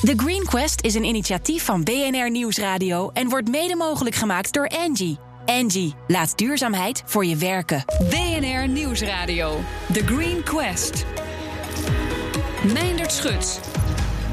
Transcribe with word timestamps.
The 0.00 0.12
Green 0.16 0.44
Quest 0.44 0.84
is 0.84 0.94
een 0.94 1.04
initiatief 1.04 1.64
van 1.64 1.84
BNR 1.84 2.30
Nieuwsradio 2.30 3.10
en 3.12 3.28
wordt 3.28 3.48
mede 3.48 3.76
mogelijk 3.76 4.16
gemaakt 4.16 4.52
door 4.52 4.68
Angie. 4.68 5.18
Angie, 5.46 5.94
laat 6.06 6.38
duurzaamheid 6.38 7.02
voor 7.06 7.24
je 7.24 7.36
werken. 7.36 7.84
BNR 8.10 8.68
Nieuwsradio. 8.68 9.60
The 9.92 10.06
Green 10.06 10.42
Quest. 10.42 11.04
Meindert 12.72 13.12
Schut. 13.12 13.60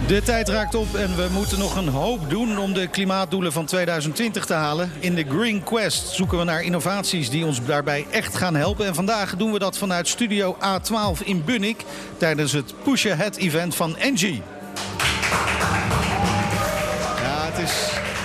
De 0.07 0.21
tijd 0.21 0.49
raakt 0.49 0.75
op 0.75 0.95
en 0.95 1.15
we 1.15 1.27
moeten 1.33 1.59
nog 1.59 1.75
een 1.75 1.87
hoop 1.87 2.29
doen 2.29 2.57
om 2.57 2.73
de 2.73 2.87
klimaatdoelen 2.87 3.51
van 3.51 3.65
2020 3.65 4.45
te 4.45 4.53
halen. 4.53 4.91
In 4.99 5.15
de 5.15 5.25
Green 5.29 5.63
Quest 5.63 6.07
zoeken 6.07 6.37
we 6.37 6.43
naar 6.43 6.63
innovaties 6.63 7.29
die 7.29 7.45
ons 7.45 7.65
daarbij 7.65 8.05
echt 8.11 8.35
gaan 8.35 8.55
helpen. 8.55 8.85
En 8.85 8.95
vandaag 8.95 9.35
doen 9.35 9.51
we 9.51 9.59
dat 9.59 9.77
vanuit 9.77 10.07
Studio 10.07 10.55
A12 10.55 11.23
in 11.23 11.43
Bunnik 11.45 11.83
tijdens 12.17 12.51
het 12.51 12.73
Push 12.83 13.05
Ahead 13.05 13.35
event 13.35 13.75
van 13.75 13.97
Engie. 13.97 14.41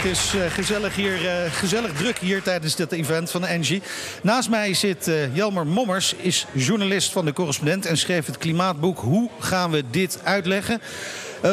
Het 0.02 0.10
is 0.10 0.34
eh, 0.34 0.50
gezellig, 0.50 0.94
hier, 0.94 1.28
eh, 1.28 1.52
gezellig 1.52 1.92
druk 1.92 2.18
hier 2.18 2.42
tijdens 2.42 2.76
dit 2.76 2.92
event 2.92 3.30
van 3.30 3.46
Engie. 3.46 3.82
Naast 4.22 4.48
mij 4.50 4.74
zit 4.74 5.08
eh, 5.08 5.36
Jelmer 5.36 5.66
Mommers, 5.66 6.14
is 6.14 6.46
journalist 6.52 7.12
van 7.12 7.24
de 7.24 7.32
correspondent 7.32 7.86
en 7.86 7.96
schreef 7.96 8.26
het 8.26 8.38
klimaatboek 8.38 8.98
Hoe 8.98 9.30
gaan 9.38 9.70
we 9.70 9.84
dit 9.90 10.20
uitleggen? 10.22 10.80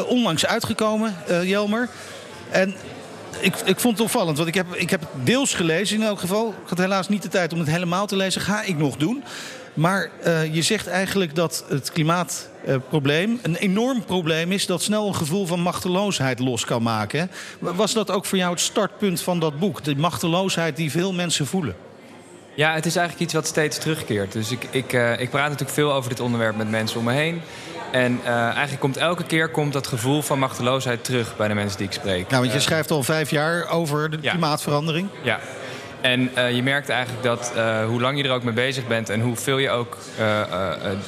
Onlangs 0.07 0.45
uitgekomen, 0.45 1.15
Jelmer. 1.43 1.89
En 2.49 2.75
ik, 3.39 3.55
ik 3.55 3.79
vond 3.79 3.97
het 3.97 4.05
opvallend, 4.05 4.37
want 4.37 4.49
ik 4.49 4.55
heb, 4.55 4.75
ik 4.75 4.89
heb 4.89 4.99
het 4.99 5.25
deels 5.25 5.53
gelezen 5.53 5.97
in 5.97 6.03
elk 6.03 6.19
geval. 6.19 6.49
Ik 6.63 6.69
had 6.69 6.77
helaas 6.77 7.09
niet 7.09 7.21
de 7.21 7.27
tijd 7.27 7.53
om 7.53 7.59
het 7.59 7.69
helemaal 7.69 8.07
te 8.07 8.15
lezen. 8.15 8.41
Ga 8.41 8.63
ik 8.63 8.77
nog 8.77 8.97
doen. 8.97 9.23
Maar 9.79 10.09
eh, 10.23 10.53
je 10.55 10.61
zegt 10.61 10.87
eigenlijk 10.87 11.35
dat 11.35 11.65
het 11.69 11.91
klimaatprobleem 11.91 13.39
een 13.41 13.55
enorm 13.55 14.03
probleem 14.03 14.51
is... 14.51 14.65
dat 14.65 14.81
snel 14.81 15.07
een 15.07 15.15
gevoel 15.15 15.45
van 15.45 15.59
machteloosheid 15.59 16.39
los 16.39 16.65
kan 16.65 16.83
maken. 16.83 17.31
Was 17.59 17.93
dat 17.93 18.11
ook 18.11 18.25
voor 18.25 18.37
jou 18.37 18.51
het 18.51 18.59
startpunt 18.59 19.21
van 19.21 19.39
dat 19.39 19.59
boek? 19.59 19.83
De 19.83 19.95
machteloosheid 19.95 20.75
die 20.75 20.91
veel 20.91 21.13
mensen 21.13 21.45
voelen? 21.47 21.75
Ja, 22.53 22.73
het 22.73 22.85
is 22.85 22.95
eigenlijk 22.95 23.25
iets 23.25 23.33
wat 23.33 23.47
steeds 23.47 23.77
terugkeert. 23.77 24.31
Dus 24.31 24.51
ik, 24.51 24.67
ik, 24.71 24.93
eh, 24.93 25.19
ik 25.19 25.29
praat 25.29 25.43
natuurlijk 25.43 25.71
veel 25.77 25.93
over 25.93 26.09
dit 26.09 26.19
onderwerp 26.19 26.55
met 26.57 26.69
mensen 26.69 26.99
om 26.99 27.05
me 27.05 27.13
heen. 27.13 27.41
En 27.91 28.19
eh, 28.23 28.31
eigenlijk 28.33 28.79
komt 28.79 28.97
elke 28.97 29.23
keer 29.23 29.49
komt 29.49 29.73
dat 29.73 29.87
gevoel 29.87 30.21
van 30.21 30.39
machteloosheid 30.39 31.03
terug 31.03 31.37
bij 31.37 31.47
de 31.47 31.53
mensen 31.53 31.77
die 31.77 31.87
ik 31.87 31.93
spreek. 31.93 32.29
Nou, 32.29 32.41
want 32.41 32.53
je 32.53 32.59
schrijft 32.59 32.91
al 32.91 33.03
vijf 33.03 33.29
jaar 33.29 33.67
over 33.69 34.09
de 34.09 34.17
Ja. 34.21 34.29
klimaatverandering. 34.31 35.07
Ja. 35.23 35.39
En 36.01 36.35
eh, 36.35 36.55
je 36.55 36.63
merkt 36.63 36.89
eigenlijk 36.89 37.23
dat 37.23 37.53
eh, 37.55 37.85
hoe 37.85 38.01
lang 38.01 38.17
je 38.17 38.23
er 38.23 38.31
ook 38.31 38.43
mee 38.43 38.53
bezig 38.53 38.87
bent 38.87 39.09
en 39.09 39.21
hoeveel 39.21 39.57
je 39.57 39.69
ook 39.69 39.97
eh, 40.17 40.41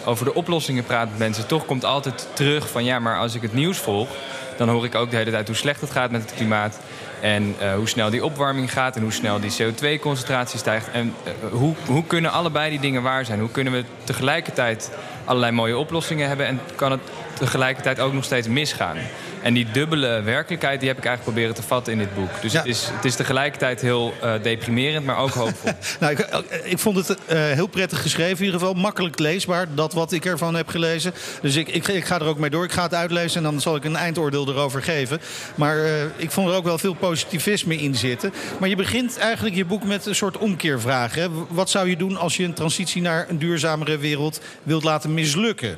over 0.05 0.25
de 0.25 0.33
oplossingen 0.33 0.83
praat 0.83 1.09
met 1.09 1.19
mensen, 1.19 1.47
toch 1.47 1.65
komt 1.65 1.85
altijd 1.85 2.27
terug 2.33 2.69
van 2.69 2.83
ja, 2.83 2.99
maar 2.99 3.17
als 3.17 3.35
ik 3.35 3.41
het 3.41 3.53
nieuws 3.53 3.77
volg, 3.77 4.09
dan 4.57 4.69
hoor 4.69 4.85
ik 4.85 4.95
ook 4.95 5.09
de 5.09 5.15
hele 5.15 5.31
tijd 5.31 5.47
hoe 5.47 5.55
slecht 5.55 5.81
het 5.81 5.91
gaat 5.91 6.11
met 6.11 6.21
het 6.21 6.33
klimaat. 6.33 6.79
En 7.21 7.55
hoe 7.75 7.87
snel 7.87 8.09
die 8.09 8.25
opwarming 8.25 8.71
gaat 8.71 8.95
en 8.95 9.01
hoe 9.01 9.11
snel 9.11 9.39
die 9.39 9.51
CO2-concentratie 9.51 10.59
stijgt. 10.59 10.91
En 10.91 11.13
hoe, 11.51 11.75
hoe 11.85 12.05
kunnen 12.05 12.31
allebei 12.31 12.69
die 12.69 12.79
dingen 12.79 13.01
waar 13.01 13.25
zijn? 13.25 13.39
Hoe 13.39 13.51
kunnen 13.51 13.73
we 13.73 13.83
tegelijkertijd 14.03 14.91
allerlei 15.25 15.51
mooie 15.51 15.77
oplossingen 15.77 16.27
hebben 16.27 16.45
en 16.45 16.59
kan 16.75 16.91
het 16.91 17.01
tegelijkertijd 17.45 17.99
ook 17.99 18.13
nog 18.13 18.23
steeds 18.23 18.47
misgaan? 18.47 18.97
En 19.41 19.53
die 19.53 19.67
dubbele 19.71 20.21
werkelijkheid 20.21 20.79
die 20.79 20.89
heb 20.89 20.97
ik 20.97 21.05
eigenlijk 21.05 21.35
proberen 21.35 21.61
te 21.61 21.67
vatten 21.67 21.93
in 21.93 21.99
dit 21.99 22.15
boek. 22.15 22.29
Dus 22.41 22.51
Ja. 22.51 22.57
het, 22.57 22.67
is, 22.67 22.89
het 22.93 23.05
is 23.05 23.15
tegelijkertijd 23.15 23.81
heel 23.81 24.13
eh, 24.21 24.33
deprimerend, 24.41 25.05
maar 25.05 25.17
ook 25.17 25.29
hoopvol. 25.29 25.71
Nou, 25.99 26.11
ik, 26.13 26.19
ik 26.63 26.79
vond 26.79 26.95
het 27.07 27.17
eh, 27.25 27.37
heel 27.39 27.67
prettig 27.67 28.01
geschreven 28.01 28.37
in 28.37 28.43
ieder 28.45 28.59
geval. 28.59 28.73
Makkelijk 28.73 29.19
leesbaar, 29.19 29.65
dat 29.75 29.93
wat 29.93 30.11
ik 30.11 30.25
ervan 30.25 30.55
heb 30.55 30.67
gelezen. 30.67 31.13
Dus 31.41 31.55
ik, 31.55 31.67
ik, 31.67 31.87
ik 31.87 32.05
ga 32.05 32.19
er 32.19 32.25
ook 32.25 32.37
mee 32.37 32.49
door. 32.49 32.63
Ik 32.63 32.71
ga 32.71 32.83
het 32.83 32.93
uitlezen 32.93 33.37
en 33.37 33.51
dan 33.51 33.61
zal 33.61 33.75
ik 33.75 33.83
een 33.83 33.95
eindoordeel 33.95 34.47
erover 34.49 34.83
geven. 34.83 35.21
Maar 35.55 35.77
eh, 35.77 35.91
ik 36.15 36.31
vond 36.31 36.49
er 36.49 36.55
ook 36.55 36.63
wel 36.63 36.77
veel 36.77 36.93
positivisme 36.93 37.75
in 37.77 37.95
zitten. 37.95 38.33
Maar 38.59 38.69
je 38.69 38.75
begint 38.75 39.17
eigenlijk 39.17 39.55
je 39.55 39.65
boek 39.65 39.83
met 39.83 40.05
een 40.05 40.15
soort 40.15 40.37
omkeervraag. 40.37 41.15
Hè? 41.15 41.27
Wat 41.49 41.69
zou 41.69 41.89
je 41.89 41.97
doen 41.97 42.17
als 42.17 42.37
je 42.37 42.43
een 42.43 42.53
transitie 42.53 43.01
naar 43.01 43.25
een 43.29 43.37
duurzamere 43.37 43.97
wereld 43.97 44.41
wilt 44.63 44.83
laten 44.83 45.13
mislukken? 45.13 45.77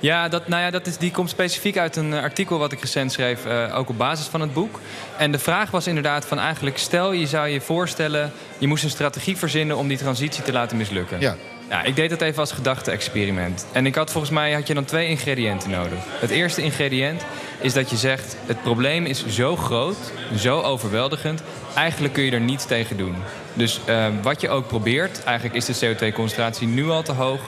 Ja, 0.00 0.28
dat, 0.28 0.48
nou 0.48 0.62
ja, 0.62 0.70
dat 0.70 0.86
is, 0.86 0.96
die 0.96 1.10
komt 1.10 1.30
specifiek 1.30 1.78
uit 1.78 1.96
een 1.96 2.14
eh, 2.14 2.22
artikel 2.22 2.58
wat 2.58 2.72
ik 2.72 2.80
recent 2.80 3.12
schreef, 3.12 3.46
eh, 3.46 3.76
ook 3.76 3.88
op 3.88 3.98
basis 3.98 4.26
van 4.26 4.40
het 4.40 4.52
boek. 4.52 4.80
En 5.16 5.32
de 5.32 5.38
vraag 5.38 5.70
was 5.70 5.86
inderdaad 5.86 6.26
van 6.26 6.38
eigenlijk, 6.38 6.78
stel 6.78 7.12
je 7.12 7.26
zou 7.26 7.48
je 7.48 7.60
voorstellen, 7.60 8.32
je 8.58 8.66
moest 8.66 8.84
een 8.84 8.90
strategie 8.90 9.36
verzinnen 9.36 9.76
om 9.76 9.88
die 9.88 9.98
transitie 9.98 10.42
te 10.42 10.52
laten 10.52 10.76
mislukken. 10.76 11.20
Ja. 11.20 11.36
Ja, 11.68 11.82
ik 11.82 11.96
deed 11.96 12.10
dat 12.10 12.20
even 12.20 12.40
als 12.40 12.52
gedachte-experiment. 12.52 13.66
En 13.72 13.86
ik 13.86 13.94
had 13.94 14.10
volgens 14.10 14.32
mij 14.32 14.52
had 14.52 14.66
je 14.66 14.74
dan 14.74 14.84
twee 14.84 15.08
ingrediënten 15.08 15.70
nodig. 15.70 15.98
Het 16.20 16.30
eerste 16.30 16.62
ingrediënt 16.62 17.22
is 17.60 17.72
dat 17.72 17.90
je 17.90 17.96
zegt: 17.96 18.36
het 18.46 18.62
probleem 18.62 19.04
is 19.04 19.26
zo 19.26 19.56
groot, 19.56 20.12
zo 20.36 20.60
overweldigend. 20.60 21.42
Eigenlijk 21.74 22.14
kun 22.14 22.22
je 22.22 22.30
er 22.30 22.40
niets 22.40 22.64
tegen 22.64 22.96
doen. 22.96 23.14
Dus 23.54 23.80
eh, 23.84 24.06
wat 24.22 24.40
je 24.40 24.48
ook 24.48 24.66
probeert, 24.66 25.24
eigenlijk 25.24 25.56
is 25.56 25.78
de 25.78 25.96
CO2-concentratie 25.96 26.66
nu 26.66 26.88
al 26.88 27.02
te 27.02 27.12
hoog. 27.12 27.40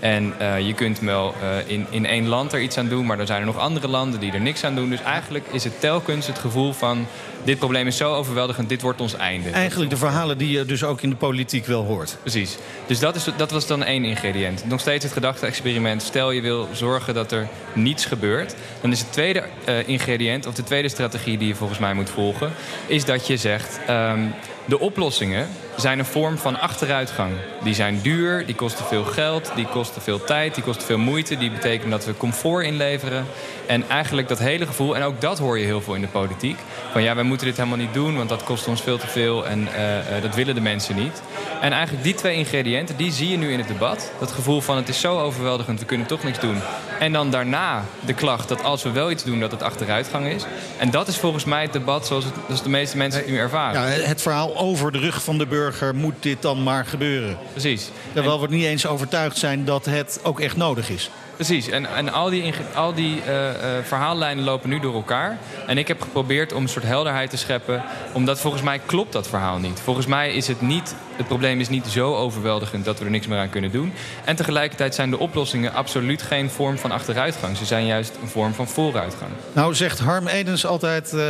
En 0.00 0.34
eh, 0.38 0.66
je 0.66 0.74
kunt 0.74 1.00
wel 1.00 1.34
eh, 1.42 1.72
in, 1.72 1.86
in 1.90 2.06
één 2.06 2.26
land 2.26 2.52
er 2.52 2.60
iets 2.60 2.78
aan 2.78 2.88
doen, 2.88 3.06
maar 3.06 3.18
er 3.18 3.26
zijn 3.26 3.40
er 3.40 3.46
nog 3.46 3.58
andere 3.58 3.88
landen 3.88 4.20
die 4.20 4.32
er 4.32 4.40
niks 4.40 4.64
aan 4.64 4.74
doen. 4.74 4.90
Dus 4.90 5.02
eigenlijk 5.02 5.46
is 5.50 5.64
het 5.64 5.80
telkens 5.80 6.26
het 6.26 6.38
gevoel 6.38 6.72
van: 6.72 7.06
dit 7.44 7.58
probleem 7.58 7.86
is 7.86 7.96
zo 7.96 8.14
overweldigend, 8.14 8.68
dit 8.68 8.82
wordt 8.82 9.00
ons 9.00 9.14
einde. 9.14 9.50
Eigenlijk 9.50 9.90
de 9.90 9.96
verhalen 9.96 10.38
die 10.38 10.50
je 10.50 10.64
dus 10.64 10.84
ook 10.84 11.00
in 11.00 11.10
de 11.10 11.16
politiek 11.16 11.66
wel 11.66 11.84
hoort. 11.84 12.16
Precies. 12.20 12.56
Dus 12.86 12.98
dat, 12.98 13.14
is, 13.14 13.24
dat 13.36 13.50
was 13.50 13.66
dan 13.66 13.84
één 13.84 14.04
ingrediënt. 14.04 14.66
Nog 14.66 14.80
steeds 14.80 15.04
het 15.04 15.12
gedachte-experiment. 15.12 16.02
Stel 16.02 16.30
je 16.30 16.40
wil 16.40 16.68
zorgen 16.72 17.14
dat 17.14 17.32
er 17.32 17.48
niets 17.72 18.04
gebeurt. 18.04 18.54
Dan 18.80 18.92
is 18.92 19.00
het 19.00 19.12
tweede 19.12 19.44
eh, 19.64 19.88
ingrediënt, 19.88 20.46
of 20.46 20.54
de 20.54 20.62
tweede 20.62 20.88
strategie 20.88 21.38
die 21.38 21.48
je 21.48 21.54
volgens 21.54 21.78
mij 21.78 21.94
moet 21.94 22.10
volgen... 22.10 22.52
is 22.86 23.04
dat 23.04 23.26
je 23.26 23.36
zegt, 23.36 23.80
ehm, 23.86 24.20
de 24.66 24.80
oplossingen 24.80 25.48
zijn 25.76 25.98
een 25.98 26.04
vorm 26.04 26.38
van 26.38 26.60
achteruitgang. 26.60 27.32
Die 27.62 27.74
zijn 27.74 28.00
duur, 28.02 28.46
die 28.46 28.54
kosten 28.54 28.84
veel 28.84 29.04
geld, 29.04 29.52
die 29.54 29.66
kosten 29.66 30.02
veel 30.02 30.24
tijd, 30.24 30.54
die 30.54 30.64
kosten 30.64 30.86
veel 30.86 30.98
moeite. 30.98 31.38
Die 31.38 31.50
betekenen 31.50 31.90
dat 31.90 32.04
we 32.04 32.16
comfort 32.16 32.64
inleveren. 32.64 33.26
En 33.66 33.88
eigenlijk 33.88 34.28
dat 34.28 34.38
hele 34.38 34.66
gevoel, 34.66 34.96
en 34.96 35.02
ook 35.02 35.20
dat 35.20 35.38
hoor 35.38 35.58
je 35.58 35.64
heel 35.64 35.80
veel 35.80 35.94
in 35.94 36.00
de 36.00 36.06
politiek... 36.06 36.58
van 36.92 37.02
ja, 37.02 37.14
wij 37.14 37.24
moeten 37.24 37.46
dit 37.46 37.56
helemaal 37.56 37.78
niet 37.78 37.94
doen, 37.94 38.16
want 38.16 38.28
dat 38.28 38.44
kost 38.44 38.68
ons 38.68 38.82
veel 38.82 38.98
te 38.98 39.06
veel... 39.06 39.46
en 39.46 39.68
eh, 39.74 40.16
eh, 40.16 40.22
dat 40.22 40.34
willen 40.34 40.54
de 40.54 40.60
mensen 40.60 40.96
niet. 40.96 41.22
En 41.60 41.72
eigenlijk 41.72 42.04
die 42.04 42.14
twee 42.14 42.36
ingrediënten, 42.36 42.96
die 42.96 43.12
zie 43.12 43.28
je 43.28 43.36
nu 43.36 43.52
in 43.52 43.58
het 43.58 43.68
debat. 43.68 44.12
Dat 44.18 44.32
gevoel 44.32 44.60
van 44.60 44.76
het 44.76 44.88
is 44.88 45.00
zo 45.00 45.18
overweldigend, 45.18 45.80
we 45.80 45.86
kunnen 45.86 46.06
toch 46.06 46.22
niks 46.22 46.40
doen. 46.40 46.56
En 46.98 47.12
dan 47.12 47.30
daarna 47.30 47.84
de 48.06 48.14
klacht 48.14 48.48
dat 48.48 48.62
als 48.62 48.82
we 48.82 48.90
wel 48.90 49.10
iets 49.10 49.24
doen, 49.24 49.40
dat 49.40 49.50
het 49.50 49.62
achteruitgang 49.62 50.26
is. 50.26 50.44
En 50.78 50.90
dat 50.90 51.08
is 51.08 51.16
volgens 51.16 51.44
mij 51.44 51.62
het 51.62 51.72
debat 51.72 52.06
zoals, 52.06 52.24
het, 52.24 52.34
zoals 52.46 52.62
de 52.62 52.68
meeste 52.68 52.96
mensen 52.96 53.20
het 53.20 53.30
nu 53.30 53.38
ervaren. 53.38 53.80
Ja, 53.80 53.86
het 53.86 54.22
verhaal 54.22 54.56
over 54.56 54.92
de 54.92 54.98
rug 54.98 55.22
van 55.22 55.38
de 55.38 55.46
burger 55.46 55.94
moet 55.94 56.14
dit 56.20 56.42
dan 56.42 56.62
maar 56.62 56.84
gebeuren. 56.86 57.38
Precies. 57.50 57.90
Terwijl 58.12 58.40
we 58.40 58.48
niet 58.48 58.64
eens 58.64 58.86
overtuigd 58.86 59.38
zijn 59.38 59.64
dat 59.64 59.84
het 59.84 60.20
ook 60.22 60.40
echt 60.40 60.56
nodig 60.56 60.90
is. 60.90 61.10
Precies, 61.36 61.68
en, 61.68 61.86
en 61.86 62.12
al 62.12 62.30
die, 62.30 62.54
al 62.74 62.94
die 62.94 63.22
eh, 63.22 63.48
eh, 63.48 63.84
verhaallijnen 63.84 64.44
lopen 64.44 64.68
nu 64.68 64.80
door 64.80 64.94
elkaar. 64.94 65.38
En 65.66 65.78
ik 65.78 65.88
heb 65.88 66.00
geprobeerd 66.00 66.52
om 66.52 66.62
een 66.62 66.68
soort 66.68 66.84
helderheid 66.84 67.30
te 67.30 67.36
scheppen. 67.36 67.82
Omdat 68.12 68.40
volgens 68.40 68.62
mij 68.62 68.80
klopt 68.86 69.12
dat 69.12 69.28
verhaal 69.28 69.58
niet. 69.58 69.80
Volgens 69.80 70.06
mij 70.06 70.32
is 70.32 70.48
het 70.48 70.60
niet, 70.60 70.94
het 71.16 71.26
probleem 71.26 71.60
is 71.60 71.68
niet 71.68 71.86
zo 71.86 72.14
overweldigend 72.14 72.84
dat 72.84 72.98
we 72.98 73.04
er 73.04 73.10
niks 73.10 73.26
meer 73.26 73.38
aan 73.38 73.50
kunnen 73.50 73.70
doen. 73.70 73.92
En 74.24 74.36
tegelijkertijd 74.36 74.94
zijn 74.94 75.10
de 75.10 75.18
oplossingen 75.18 75.72
absoluut 75.72 76.22
geen 76.22 76.50
vorm 76.50 76.78
van 76.78 76.90
achteruitgang. 76.90 77.56
Ze 77.56 77.64
zijn 77.64 77.86
juist 77.86 78.18
een 78.22 78.28
vorm 78.28 78.54
van 78.54 78.68
vooruitgang. 78.68 79.30
Nou 79.52 79.74
zegt 79.74 79.98
Harm 79.98 80.26
Edens 80.26 80.66
altijd 80.66 81.12
eh, 81.12 81.20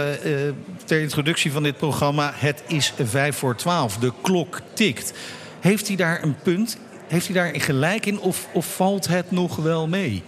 ter 0.84 1.00
introductie 1.00 1.52
van 1.52 1.62
dit 1.62 1.76
programma... 1.76 2.32
het 2.34 2.62
is 2.66 2.92
vijf 3.02 3.36
voor 3.36 3.56
twaalf, 3.56 3.96
de 3.96 4.12
klok 4.20 4.60
tikt. 4.72 5.12
Heeft 5.60 5.86
hij 5.86 5.96
daar 5.96 6.22
een 6.22 6.36
punt? 6.42 6.78
Heeft 7.08 7.26
hij 7.26 7.34
daar 7.34 7.60
gelijk 7.60 8.06
in 8.06 8.20
of, 8.20 8.48
of 8.52 8.74
valt 8.74 9.06
het 9.06 9.30
nog 9.30 9.56
wel 9.56 9.88
mee? 9.88 10.22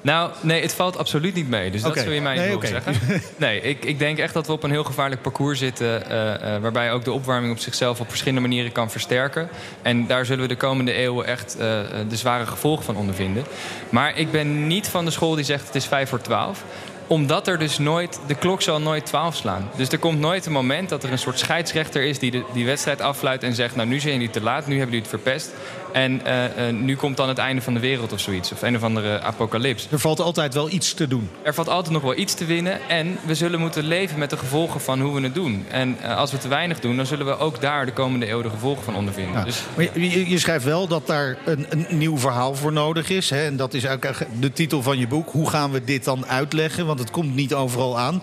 Nou, 0.00 0.30
nee, 0.40 0.62
het 0.62 0.74
valt 0.74 0.98
absoluut 0.98 1.34
niet 1.34 1.48
mee. 1.48 1.70
Dus 1.70 1.82
dat 1.82 1.98
zul 1.98 2.12
je 2.12 2.20
mij 2.20 2.48
niet 2.48 2.60
Nee, 2.60 2.70
zeggen. 2.70 2.94
Nee, 3.36 3.60
ik, 3.60 3.84
ik 3.84 3.98
denk 3.98 4.18
echt 4.18 4.34
dat 4.34 4.46
we 4.46 4.52
op 4.52 4.62
een 4.62 4.70
heel 4.70 4.84
gevaarlijk 4.84 5.22
parcours 5.22 5.58
zitten... 5.58 6.10
eh, 6.10 6.54
eh, 6.54 6.62
waarbij 6.62 6.92
ook 6.92 7.04
de 7.04 7.12
opwarming 7.12 7.52
op 7.52 7.58
zichzelf 7.58 8.00
op 8.00 8.08
verschillende 8.08 8.40
manieren 8.40 8.72
kan 8.72 8.90
versterken. 8.90 9.48
En 9.82 10.06
daar 10.06 10.24
zullen 10.26 10.42
we 10.42 10.48
de 10.48 10.56
komende 10.56 10.92
eeuwen 10.92 11.26
echt 11.26 11.56
eh, 11.56 11.80
de 12.08 12.16
zware 12.16 12.46
gevolgen 12.46 12.84
van 12.84 12.96
ondervinden. 12.96 13.44
Maar 13.88 14.18
ik 14.18 14.30
ben 14.30 14.66
niet 14.66 14.88
van 14.88 15.04
de 15.04 15.10
school 15.10 15.34
die 15.34 15.44
zegt 15.44 15.66
het 15.66 15.74
is 15.74 15.86
vijf 15.86 16.08
voor 16.08 16.20
twaalf 16.20 16.64
omdat 17.08 17.46
er 17.46 17.58
dus 17.58 17.78
nooit, 17.78 18.20
de 18.26 18.34
klok 18.34 18.62
zal 18.62 18.80
nooit 18.80 19.06
12 19.06 19.36
slaan. 19.36 19.70
Dus 19.76 19.88
er 19.88 19.98
komt 19.98 20.20
nooit 20.20 20.46
een 20.46 20.52
moment 20.52 20.88
dat 20.88 21.04
er 21.04 21.12
een 21.12 21.18
soort 21.18 21.38
scheidsrechter 21.38 22.02
is 22.02 22.18
die 22.18 22.30
de, 22.30 22.44
die 22.52 22.66
wedstrijd 22.66 23.00
affluit 23.00 23.42
en 23.42 23.54
zegt: 23.54 23.76
Nou, 23.76 23.88
nu 23.88 24.00
zijn 24.00 24.12
jullie 24.12 24.30
te 24.30 24.42
laat, 24.42 24.66
nu 24.66 24.78
hebben 24.78 24.94
jullie 24.94 25.10
het 25.10 25.22
verpest. 25.22 25.50
En 25.92 26.24
eh, 26.24 26.68
eh, 26.68 26.74
nu 26.74 26.96
komt 26.96 27.16
dan 27.16 27.28
het 27.28 27.38
einde 27.38 27.62
van 27.62 27.74
de 27.74 27.80
wereld 27.80 28.12
of 28.12 28.20
zoiets. 28.20 28.52
Of 28.52 28.62
een 28.62 28.76
of 28.76 28.82
andere 28.82 29.20
apocalyps. 29.20 29.88
Er 29.90 29.98
valt 29.98 30.20
altijd 30.20 30.54
wel 30.54 30.70
iets 30.70 30.94
te 30.94 31.08
doen. 31.08 31.30
Er 31.42 31.54
valt 31.54 31.68
altijd 31.68 31.92
nog 31.92 32.02
wel 32.02 32.16
iets 32.16 32.34
te 32.34 32.44
winnen. 32.44 32.88
En 32.88 33.18
we 33.26 33.34
zullen 33.34 33.60
moeten 33.60 33.84
leven 33.84 34.18
met 34.18 34.30
de 34.30 34.36
gevolgen 34.36 34.80
van 34.80 35.00
hoe 35.00 35.14
we 35.14 35.20
het 35.20 35.34
doen. 35.34 35.64
En 35.70 35.96
eh, 36.00 36.16
als 36.16 36.30
we 36.30 36.38
te 36.38 36.48
weinig 36.48 36.80
doen, 36.80 36.96
dan 36.96 37.06
zullen 37.06 37.26
we 37.26 37.38
ook 37.38 37.60
daar 37.60 37.86
de 37.86 37.92
komende 37.92 38.28
eeuw 38.28 38.42
de 38.42 38.50
gevolgen 38.50 38.84
van 38.84 38.96
ondervinden. 38.96 39.38
Ja. 39.38 39.44
Dus 39.44 39.62
Maar 39.74 39.98
je, 40.00 40.38
schrijft 40.38 40.64
wel 40.64 40.86
dat 40.86 41.06
daar 41.06 41.38
een, 41.44 41.66
een 41.68 41.86
nieuw 41.90 42.18
verhaal 42.18 42.54
voor 42.54 42.72
nodig 42.72 43.10
is. 43.10 43.30
Hè? 43.30 43.44
En 43.44 43.56
dat 43.56 43.74
is 43.74 43.84
eigenlijk 43.84 44.26
de 44.40 44.52
titel 44.52 44.82
van 44.82 44.98
je 44.98 45.06
boek. 45.06 45.30
Hoe 45.30 45.48
gaan 45.48 45.70
we 45.70 45.84
dit 45.84 46.04
dan 46.04 46.26
uitleggen? 46.26 46.86
Want 46.86 46.97
want 46.98 47.08
het 47.08 47.18
komt 47.18 47.34
niet 47.34 47.54
overal 47.54 47.98
aan. 47.98 48.22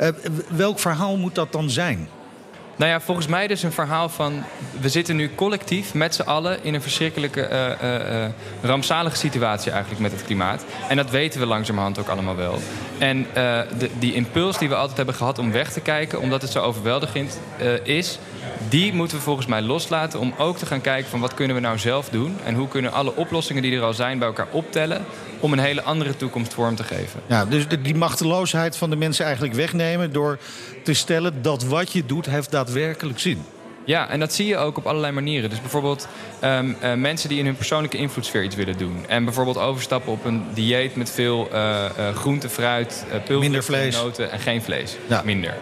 Uh, 0.00 0.08
welk 0.48 0.78
verhaal 0.78 1.16
moet 1.16 1.34
dat 1.34 1.52
dan 1.52 1.70
zijn? 1.70 2.08
Nou 2.76 2.92
ja, 2.92 3.00
volgens 3.00 3.26
mij 3.26 3.46
dus 3.46 3.62
een 3.62 3.72
verhaal 3.72 4.08
van... 4.08 4.42
we 4.80 4.88
zitten 4.88 5.16
nu 5.16 5.34
collectief 5.34 5.94
met 5.94 6.14
z'n 6.14 6.22
allen 6.22 6.64
in 6.64 6.74
een 6.74 6.82
verschrikkelijke, 6.82 7.48
uh, 7.82 8.68
rampzalige 8.70 9.16
situatie 9.16 9.70
eigenlijk 9.70 10.02
met 10.02 10.12
het 10.12 10.24
klimaat. 10.24 10.64
En 10.88 10.96
dat 10.96 11.10
weten 11.10 11.40
we 11.40 11.46
langzamerhand 11.46 11.98
ook 11.98 12.08
allemaal 12.08 12.36
wel. 12.36 12.58
En 12.98 13.26
de, 13.78 13.90
die 13.98 14.14
impuls 14.14 14.58
die 14.58 14.68
we 14.68 14.74
altijd 14.74 14.96
hebben 14.96 15.14
gehad 15.14 15.38
om 15.38 15.52
weg 15.52 15.72
te 15.72 15.80
kijken... 15.80 16.20
omdat 16.20 16.42
het 16.42 16.50
zo 16.50 16.60
overweldigend 16.60 17.40
is... 17.82 18.18
die 18.68 18.92
moeten 18.92 19.16
we 19.16 19.22
volgens 19.22 19.46
mij 19.46 19.62
loslaten 19.62 20.20
om 20.20 20.34
ook 20.38 20.58
te 20.58 20.66
gaan 20.66 20.80
kijken 20.80 21.10
van 21.10 21.20
wat 21.20 21.34
kunnen 21.34 21.56
we 21.56 21.62
nou 21.62 21.78
zelf 21.78 22.08
doen... 22.08 22.36
en 22.44 22.54
hoe 22.54 22.68
kunnen 22.68 22.92
alle 22.92 23.16
oplossingen 23.16 23.62
die 23.62 23.76
er 23.76 23.82
al 23.82 23.94
zijn 23.94 24.18
bij 24.18 24.28
elkaar 24.28 24.48
optellen 24.50 25.04
om 25.40 25.52
een 25.52 25.58
hele 25.58 25.82
andere 25.82 26.16
toekomst 26.16 26.54
vorm 26.54 26.74
te 26.74 26.84
geven. 26.84 27.20
Ja, 27.26 27.44
dus 27.44 27.66
die 27.82 27.94
machteloosheid 27.94 28.76
van 28.76 28.90
de 28.90 28.96
mensen 28.96 29.24
eigenlijk 29.24 29.54
wegnemen... 29.54 30.12
door 30.12 30.38
te 30.84 30.94
stellen 30.94 31.42
dat 31.42 31.64
wat 31.64 31.92
je 31.92 32.06
doet 32.06 32.26
heeft 32.26 32.50
daadwerkelijk 32.50 33.18
zin. 33.18 33.44
Ja, 33.84 34.08
en 34.08 34.20
dat 34.20 34.32
zie 34.32 34.46
je 34.46 34.56
ook 34.56 34.76
op 34.76 34.86
allerlei 34.86 35.12
manieren. 35.12 35.50
Dus 35.50 35.60
bijvoorbeeld 35.60 36.08
um, 36.44 36.76
uh, 36.82 36.94
mensen 36.94 37.28
die 37.28 37.38
in 37.38 37.44
hun 37.44 37.56
persoonlijke 37.56 37.96
invloedssfeer 37.96 38.42
iets 38.42 38.54
willen 38.54 38.78
doen. 38.78 39.04
En 39.08 39.24
bijvoorbeeld 39.24 39.58
overstappen 39.58 40.12
op 40.12 40.24
een 40.24 40.44
dieet 40.54 40.96
met 40.96 41.10
veel 41.10 41.48
uh, 41.52 41.84
uh, 41.98 42.14
groente, 42.14 42.48
fruit, 42.48 43.04
uh, 43.30 43.60
vlees. 43.60 43.96
noten 43.96 44.30
en 44.30 44.38
geen 44.38 44.62
vlees. 44.62 44.96
Ja. 45.06 45.22
Minder. 45.24 45.54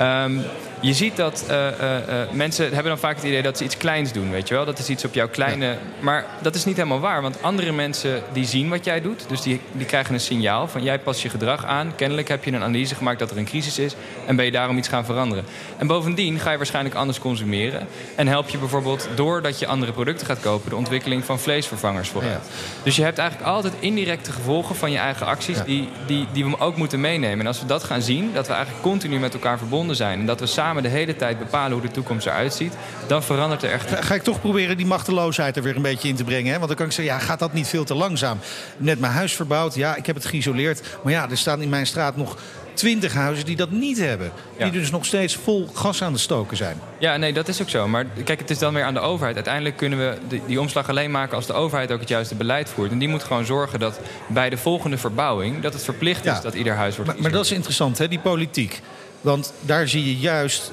Um, 0.00 0.42
je 0.82 0.92
ziet 0.92 1.16
dat 1.16 1.44
uh, 1.48 1.56
uh, 1.56 1.96
uh, 2.08 2.30
mensen 2.32 2.64
hebben 2.64 2.84
dan 2.84 2.98
vaak 2.98 3.16
het 3.16 3.24
idee 3.24 3.42
dat 3.42 3.58
ze 3.58 3.64
iets 3.64 3.76
kleins 3.76 4.12
doen, 4.12 4.30
weet 4.30 4.48
je 4.48 4.54
wel. 4.54 4.64
Dat 4.64 4.78
is 4.78 4.88
iets 4.88 5.04
op 5.04 5.14
jouw 5.14 5.28
kleine... 5.28 5.66
Ja. 5.66 5.76
Maar 6.00 6.26
dat 6.40 6.54
is 6.54 6.64
niet 6.64 6.76
helemaal 6.76 7.00
waar, 7.00 7.22
want 7.22 7.42
andere 7.42 7.72
mensen 7.72 8.22
die 8.32 8.44
zien 8.44 8.68
wat 8.68 8.84
jij 8.84 9.00
doet. 9.00 9.24
Dus 9.28 9.42
die, 9.42 9.60
die 9.72 9.86
krijgen 9.86 10.14
een 10.14 10.20
signaal 10.20 10.68
van 10.68 10.82
jij 10.82 10.98
past 10.98 11.20
je 11.20 11.28
gedrag 11.28 11.64
aan. 11.64 11.92
Kennelijk 11.96 12.28
heb 12.28 12.44
je 12.44 12.52
een 12.52 12.62
analyse 12.62 12.94
gemaakt 12.94 13.18
dat 13.18 13.30
er 13.30 13.36
een 13.36 13.44
crisis 13.44 13.78
is. 13.78 13.94
En 14.26 14.36
ben 14.36 14.44
je 14.44 14.50
daarom 14.50 14.76
iets 14.76 14.88
gaan 14.88 15.04
veranderen. 15.04 15.44
En 15.78 15.86
bovendien 15.86 16.38
ga 16.38 16.50
je 16.50 16.56
waarschijnlijk 16.56 16.94
anders 16.94 17.18
consumeren. 17.18 17.86
En 18.14 18.26
help 18.26 18.48
je 18.48 18.58
bijvoorbeeld, 18.58 19.08
doordat 19.14 19.58
je 19.58 19.66
andere 19.66 19.92
producten 19.92 20.26
gaat 20.26 20.40
kopen... 20.40 20.70
de 20.70 20.76
ontwikkeling 20.76 21.24
van 21.24 21.38
vleesvervangers 21.38 22.08
vooruit. 22.08 22.32
Ja. 22.32 22.82
Dus 22.82 22.96
je 22.96 23.02
hebt 23.02 23.18
eigenlijk 23.18 23.48
altijd 23.50 23.74
indirecte 23.78 24.32
gevolgen 24.32 24.76
van 24.76 24.90
je 24.90 24.98
eigen 24.98 25.26
acties... 25.26 25.56
Ja. 25.56 25.64
Die, 25.64 25.88
die, 26.06 26.26
die 26.32 26.44
we 26.44 26.58
ook 26.58 26.76
moeten 26.76 27.00
meenemen. 27.00 27.40
En 27.40 27.46
als 27.46 27.60
we 27.60 27.66
dat 27.66 27.84
gaan 27.84 28.02
zien, 28.02 28.30
dat 28.34 28.46
we 28.46 28.52
eigenlijk 28.52 28.82
continu 28.82 29.18
met 29.18 29.34
elkaar 29.34 29.58
verbonden 29.58 29.96
zijn... 29.96 30.20
en 30.20 30.26
dat 30.26 30.40
we 30.40 30.46
samen 30.46 30.71
de 30.80 30.88
hele 30.88 31.16
tijd 31.16 31.38
bepalen 31.38 31.72
hoe 31.72 31.86
de 31.86 31.92
toekomst 31.92 32.26
eruit 32.26 32.54
ziet, 32.54 32.72
dan 33.06 33.22
verandert 33.22 33.62
er 33.62 33.70
echt. 33.70 33.90
Ga, 33.90 34.02
ga 34.02 34.14
ik 34.14 34.22
toch 34.22 34.40
proberen 34.40 34.76
die 34.76 34.86
machteloosheid 34.86 35.56
er 35.56 35.62
weer 35.62 35.76
een 35.76 35.82
beetje 35.82 36.08
in 36.08 36.16
te 36.16 36.24
brengen. 36.24 36.52
Hè? 36.52 36.56
Want 36.56 36.68
dan 36.68 36.76
kan 36.76 36.86
ik 36.86 36.92
zeggen, 36.92 37.14
ja, 37.14 37.20
gaat 37.20 37.38
dat 37.38 37.52
niet 37.52 37.66
veel 37.66 37.84
te 37.84 37.94
langzaam? 37.94 38.38
Net 38.76 39.00
mijn 39.00 39.12
huis 39.12 39.32
verbouwd, 39.32 39.74
ja, 39.74 39.96
ik 39.96 40.06
heb 40.06 40.14
het 40.14 40.24
geïsoleerd. 40.24 40.82
Maar 41.02 41.12
ja, 41.12 41.30
er 41.30 41.36
staan 41.36 41.62
in 41.62 41.68
mijn 41.68 41.86
straat 41.86 42.16
nog 42.16 42.36
twintig 42.74 43.14
huizen 43.14 43.44
die 43.44 43.56
dat 43.56 43.70
niet 43.70 43.98
hebben. 43.98 44.32
Ja. 44.56 44.64
Die 44.64 44.80
dus 44.80 44.90
nog 44.90 45.04
steeds 45.04 45.34
vol 45.34 45.68
gas 45.72 46.02
aan 46.02 46.12
de 46.12 46.18
stoken 46.18 46.56
zijn. 46.56 46.80
Ja, 46.98 47.16
nee, 47.16 47.32
dat 47.32 47.48
is 47.48 47.62
ook 47.62 47.68
zo. 47.68 47.88
Maar 47.88 48.06
kijk, 48.24 48.38
het 48.38 48.50
is 48.50 48.58
dan 48.58 48.74
weer 48.74 48.84
aan 48.84 48.94
de 48.94 49.00
overheid. 49.00 49.34
Uiteindelijk 49.34 49.76
kunnen 49.76 49.98
we 49.98 50.18
die, 50.28 50.42
die 50.46 50.60
omslag 50.60 50.88
alleen 50.88 51.10
maken 51.10 51.36
als 51.36 51.46
de 51.46 51.52
overheid 51.52 51.92
ook 51.92 52.00
het 52.00 52.08
juiste 52.08 52.34
beleid 52.34 52.68
voert. 52.68 52.90
En 52.90 52.98
die 52.98 53.08
moet 53.08 53.22
gewoon 53.22 53.44
zorgen 53.44 53.78
dat 53.78 54.00
bij 54.26 54.50
de 54.50 54.56
volgende 54.56 54.98
verbouwing... 54.98 55.60
dat 55.60 55.72
het 55.72 55.84
verplicht 55.84 56.26
is 56.26 56.40
dat 56.40 56.54
ieder 56.54 56.74
huis 56.74 56.96
wordt 56.96 57.12
Maar, 57.12 57.22
maar 57.22 57.30
dat 57.30 57.44
is 57.44 57.52
interessant, 57.52 57.98
hè, 57.98 58.08
die 58.08 58.18
politiek. 58.18 58.80
Want 59.22 59.52
daar 59.60 59.88
zie 59.88 60.04
je 60.04 60.16
juist 60.16 60.72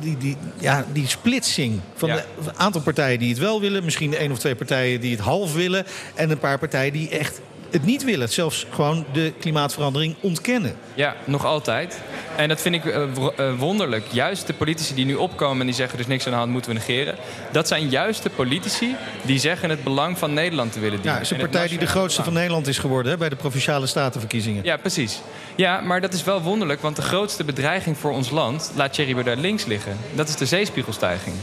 die, 0.00 0.16
die, 0.16 0.36
ja, 0.58 0.84
die 0.92 1.08
splitsing 1.08 1.80
van 1.94 2.08
ja. 2.08 2.24
een 2.44 2.56
aantal 2.56 2.80
partijen 2.80 3.18
die 3.18 3.28
het 3.28 3.38
wel 3.38 3.60
willen. 3.60 3.84
Misschien 3.84 4.16
één 4.16 4.32
of 4.32 4.38
twee 4.38 4.54
partijen 4.54 5.00
die 5.00 5.10
het 5.10 5.20
half 5.20 5.54
willen. 5.54 5.84
En 6.14 6.30
een 6.30 6.38
paar 6.38 6.58
partijen 6.58 6.92
die 6.92 7.08
echt 7.08 7.40
het 7.72 7.84
niet 7.84 8.04
willen. 8.04 8.28
Zelfs 8.28 8.66
gewoon 8.70 9.04
de 9.12 9.32
klimaatverandering 9.40 10.14
ontkennen. 10.20 10.76
Ja, 10.94 11.16
nog 11.24 11.44
altijd. 11.44 12.00
En 12.36 12.48
dat 12.48 12.60
vind 12.60 12.74
ik 12.74 12.84
uh, 12.84 13.02
uh, 13.40 13.58
wonderlijk. 13.58 14.04
Juist 14.10 14.46
de 14.46 14.52
politici 14.52 14.94
die 14.94 15.04
nu 15.04 15.14
opkomen 15.14 15.60
en 15.60 15.66
die 15.66 15.74
zeggen... 15.74 15.94
er 15.94 16.04
is 16.04 16.10
niks 16.10 16.24
aan 16.24 16.32
de 16.32 16.38
hand, 16.38 16.50
moeten 16.50 16.70
we 16.70 16.78
negeren. 16.78 17.14
Dat 17.52 17.68
zijn 17.68 17.88
juist 17.88 18.22
de 18.22 18.30
politici 18.30 18.96
die 19.22 19.38
zeggen 19.38 19.70
het 19.70 19.84
belang 19.84 20.18
van 20.18 20.32
Nederland 20.32 20.72
te 20.72 20.80
willen 20.80 20.96
dienen. 20.96 21.12
Ja, 21.12 21.18
het 21.18 21.30
is 21.30 21.38
een 21.38 21.50
partij 21.50 21.68
die 21.68 21.78
de 21.78 21.86
grootste 21.86 22.22
van 22.22 22.32
Nederland 22.32 22.66
is 22.66 22.78
geworden... 22.78 23.12
Hè, 23.12 23.18
bij 23.18 23.28
de 23.28 23.36
Provinciale 23.36 23.86
Statenverkiezingen. 23.86 24.64
Ja, 24.64 24.76
precies. 24.76 25.20
Ja, 25.54 25.80
maar 25.80 26.00
dat 26.00 26.12
is 26.12 26.24
wel 26.24 26.42
wonderlijk. 26.42 26.80
Want 26.80 26.96
de 26.96 27.02
grootste 27.02 27.44
bedreiging 27.44 27.98
voor 27.98 28.12
ons 28.12 28.30
land... 28.30 28.72
laat 28.76 28.92
Thierry 28.92 29.14
Baudet 29.14 29.38
links 29.38 29.64
liggen. 29.64 29.96
Dat 30.14 30.28
is 30.28 30.36
de 30.36 30.46
zeespiegelstijging. 30.46 31.34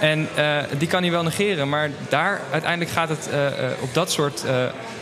En 0.00 0.28
uh, 0.38 0.56
die 0.78 0.88
kan 0.88 1.02
hij 1.02 1.10
wel 1.10 1.22
negeren. 1.22 1.68
Maar 1.68 1.90
daar 2.08 2.40
uiteindelijk 2.50 2.90
gaat 2.90 3.08
het 3.08 3.28
uh, 3.32 3.44
uh, 3.44 3.50
op 3.80 3.94
dat 3.94 4.10
soort 4.10 4.44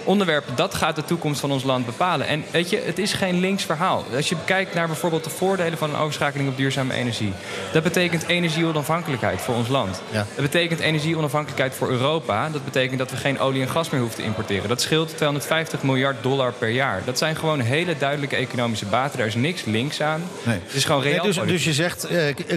onderwerpen... 0.05 0.57
dat 0.57 0.75
gaat 0.75 0.97
de 0.97 1.05
toekomst 1.05 1.41
van 1.41 1.51
ons 1.51 1.63
land 1.63 1.87
bepalen. 1.87 2.27
En 2.27 2.45
weet 2.51 2.71
je, 2.71 2.83
het 2.85 2.99
is 2.99 3.13
geen 3.13 3.41
links 3.41 3.65
verhaal. 3.65 4.05
Als 4.17 4.29
je 4.29 4.37
kijkt 4.45 4.75
naar 4.75 4.87
bijvoorbeeld 4.87 5.25
de 5.25 5.31
voordelen 5.31 5.79
van 5.79 5.91
een 5.91 6.01
overschakeling 6.01 6.49
op 6.49 6.57
duurzame 6.57 6.95
energie. 6.95 7.33
Dat 7.73 7.83
betekent 7.83 8.27
energieonafhankelijkheid 8.27 9.41
voor 9.41 9.55
ons 9.55 9.69
land. 9.69 10.03
Ja. 10.11 10.27
Dat 10.35 10.45
betekent 10.45 10.81
energieonafhankelijkheid 10.81 11.75
voor 11.75 11.91
Europa. 11.91 12.49
Dat 12.49 12.65
betekent 12.65 12.99
dat 12.99 13.11
we 13.11 13.17
geen 13.17 13.39
olie 13.39 13.63
en 13.63 13.69
gas 13.69 13.91
meer 13.91 14.01
hoeven 14.01 14.19
te 14.19 14.25
importeren. 14.25 14.69
Dat 14.69 14.81
scheelt 14.81 15.17
250 15.17 15.83
miljard 15.83 16.23
dollar 16.23 16.53
per 16.53 16.71
jaar. 16.71 17.03
Dat 17.05 17.19
zijn 17.19 17.37
gewoon 17.37 17.61
hele 17.61 17.97
duidelijke 17.99 18.37
economische 18.37 18.87
baten. 18.87 19.19
Daar 19.19 19.27
is 19.27 19.35
niks 19.35 19.65
links 19.65 20.03
aan. 20.03 20.23
Nee. 20.43 20.59
Het 20.65 20.75
is 20.75 20.85
gewoon 20.85 21.03
reëel. 21.03 21.23
Nee, 21.23 21.33
dus, 21.33 21.47
dus 21.47 21.65
je 21.65 21.73
zegt, 21.73 22.09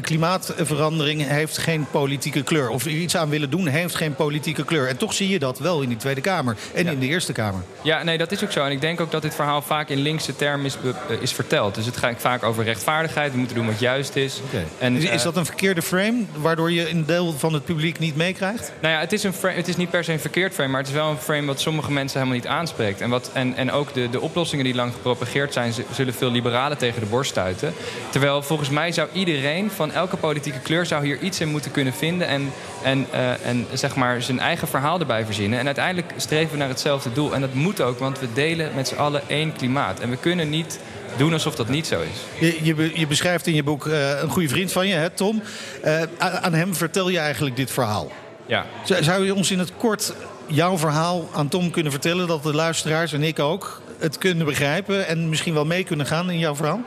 klimaatverandering 0.01 1.27
heeft 1.27 1.57
geen 1.57 1.87
politiek 1.91 2.28
kleur. 2.29 2.69
Of 2.69 2.85
iets 2.85 3.15
aan 3.15 3.29
willen 3.29 3.49
doen 3.49 3.67
heeft 3.67 3.95
geen 3.95 4.15
politieke 4.15 4.65
kleur. 4.65 4.87
En 4.87 4.97
toch 4.97 5.13
zie 5.13 5.29
je 5.29 5.39
dat 5.39 5.59
wel 5.59 5.81
in 5.81 5.89
die 5.89 5.97
Tweede 5.97 6.21
Kamer 6.21 6.57
en 6.73 6.83
ja. 6.83 6.91
in 6.91 6.99
de 6.99 7.05
Eerste 7.05 7.33
Kamer. 7.33 7.61
Ja, 7.81 8.03
nee, 8.03 8.17
dat 8.17 8.31
is 8.31 8.43
ook 8.43 8.51
zo. 8.51 8.63
En 8.63 8.71
ik 8.71 8.81
denk 8.81 8.99
ook 8.99 9.11
dat 9.11 9.21
dit 9.21 9.35
verhaal 9.35 9.61
vaak 9.61 9.89
in 9.89 9.97
linkse 9.97 10.35
termen 10.35 10.65
is, 10.65 10.77
uh, 10.83 11.21
is 11.21 11.33
verteld. 11.33 11.75
Dus 11.75 11.85
het 11.85 11.97
gaat 11.97 12.15
vaak 12.17 12.43
over 12.43 12.63
rechtvaardigheid. 12.63 13.31
We 13.31 13.37
moeten 13.37 13.55
doen 13.55 13.65
wat 13.65 13.79
juist 13.79 14.15
is. 14.15 14.41
Okay. 14.47 14.65
En, 14.79 14.95
is, 14.95 15.03
is, 15.03 15.23
dat 15.23 15.35
een 15.35 15.45
verkeerde 15.45 15.81
frame, 15.81 16.23
waardoor 16.35 16.71
je 16.71 16.89
een 16.89 17.05
deel 17.05 17.33
van 17.33 17.53
het 17.53 17.65
publiek 17.65 17.99
niet 17.99 18.15
meekrijgt? 18.15 18.71
Nou 18.81 18.93
ja, 18.93 18.99
het 18.99 19.13
is, 19.13 19.23
een 19.23 19.33
frame, 19.33 19.55
het 19.55 19.67
is 19.67 19.75
niet 19.75 19.89
per 19.89 20.03
se 20.03 20.11
een 20.11 20.19
verkeerd 20.19 20.53
frame, 20.53 20.69
maar 20.69 20.79
het 20.79 20.89
is 20.89 20.95
wel 20.95 21.09
een 21.09 21.17
frame 21.17 21.45
wat 21.45 21.59
sommige 21.59 21.91
mensen 21.91 22.19
helemaal 22.19 22.39
niet 22.39 22.49
aanspreekt. 22.49 23.01
En, 23.01 23.09
wat, 23.09 23.29
en, 23.33 23.55
en 23.55 23.71
ook 23.71 23.93
de, 23.93 24.09
de 24.09 24.21
oplossingen 24.21 24.65
die 24.65 24.75
lang 24.75 24.93
gepropageerd 24.93 25.53
zijn, 25.53 25.73
zullen 25.91 26.13
veel 26.13 26.31
liberalen 26.31 26.77
tegen 26.77 26.99
de 26.99 27.05
borst 27.05 27.31
stuiten. 27.31 27.73
Terwijl 28.09 28.41
volgens 28.41 28.69
mij 28.69 28.91
zou 28.91 29.09
iedereen 29.13 29.71
van 29.71 29.91
elke 29.91 30.17
politieke 30.17 30.59
kleur 30.59 30.85
zou 30.85 31.05
hier 31.05 31.19
iets 31.19 31.39
in 31.39 31.47
moeten 31.47 31.71
kunnen 31.71 31.93
vinden. 31.93 32.18
En, 32.27 32.51
en, 32.83 33.05
uh, 33.13 33.45
en 33.45 33.67
zeg 33.73 33.95
maar 33.95 34.21
zijn 34.21 34.39
eigen 34.39 34.67
verhaal 34.67 34.99
erbij 34.99 35.25
verzinnen. 35.25 35.59
En 35.59 35.65
uiteindelijk 35.65 36.13
streven 36.17 36.51
we 36.51 36.57
naar 36.57 36.67
hetzelfde 36.67 37.13
doel. 37.13 37.33
En 37.33 37.41
dat 37.41 37.53
moet 37.53 37.81
ook, 37.81 37.99
want 37.99 38.19
we 38.19 38.27
delen 38.33 38.71
met 38.75 38.87
z'n 38.87 38.95
allen 38.95 39.21
één 39.27 39.53
klimaat. 39.53 39.99
En 39.99 40.09
we 40.09 40.17
kunnen 40.17 40.49
niet 40.49 40.79
doen 41.17 41.33
alsof 41.33 41.55
dat 41.55 41.69
niet 41.69 41.87
zo 41.87 42.01
is. 42.01 42.47
Je, 42.47 42.59
je, 42.63 42.91
je 42.93 43.07
beschrijft 43.07 43.47
in 43.47 43.55
je 43.55 43.63
boek 43.63 43.85
uh, 43.85 44.21
een 44.21 44.29
goede 44.29 44.49
vriend 44.49 44.71
van 44.71 44.87
je, 44.87 44.93
hè, 44.93 45.09
Tom. 45.09 45.41
Uh, 45.85 46.01
aan 46.17 46.53
hem 46.53 46.75
vertel 46.75 47.09
je 47.09 47.19
eigenlijk 47.19 47.55
dit 47.55 47.71
verhaal. 47.71 48.11
Ja. 48.45 48.65
Zou 48.83 49.25
je 49.25 49.35
ons 49.35 49.51
in 49.51 49.59
het 49.59 49.71
kort 49.77 50.13
jouw 50.47 50.77
verhaal 50.77 51.29
aan 51.33 51.47
Tom 51.47 51.71
kunnen 51.71 51.91
vertellen... 51.91 52.27
dat 52.27 52.43
de 52.43 52.53
luisteraars 52.53 53.13
en 53.13 53.23
ik 53.23 53.39
ook 53.39 53.81
het 53.99 54.17
kunnen 54.17 54.45
begrijpen... 54.45 55.07
en 55.07 55.29
misschien 55.29 55.53
wel 55.53 55.65
mee 55.65 55.83
kunnen 55.83 56.05
gaan 56.05 56.29
in 56.29 56.39
jouw 56.39 56.55
verhaal? 56.55 56.81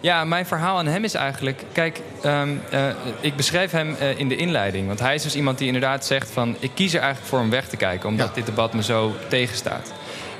Ja, 0.00 0.24
mijn 0.24 0.46
verhaal 0.46 0.78
aan 0.78 0.86
hem 0.86 1.04
is 1.04 1.14
eigenlijk... 1.14 1.62
Kijk, 1.72 2.00
um, 2.24 2.62
uh, 2.72 2.88
ik 3.20 3.36
beschrijf 3.36 3.70
hem 3.70 3.96
uh, 4.00 4.18
in 4.18 4.28
de 4.28 4.36
inleiding. 4.36 4.86
Want 4.86 4.98
hij 4.98 5.14
is 5.14 5.22
dus 5.22 5.36
iemand 5.36 5.58
die 5.58 5.66
inderdaad 5.66 6.06
zegt 6.06 6.30
van... 6.30 6.56
ik 6.58 6.70
kies 6.74 6.94
er 6.94 7.00
eigenlijk 7.00 7.30
voor 7.30 7.40
om 7.40 7.50
weg 7.50 7.68
te 7.68 7.76
kijken... 7.76 8.08
omdat 8.08 8.28
ja. 8.28 8.34
dit 8.34 8.46
debat 8.46 8.72
me 8.72 8.82
zo 8.82 9.14
tegenstaat. 9.28 9.92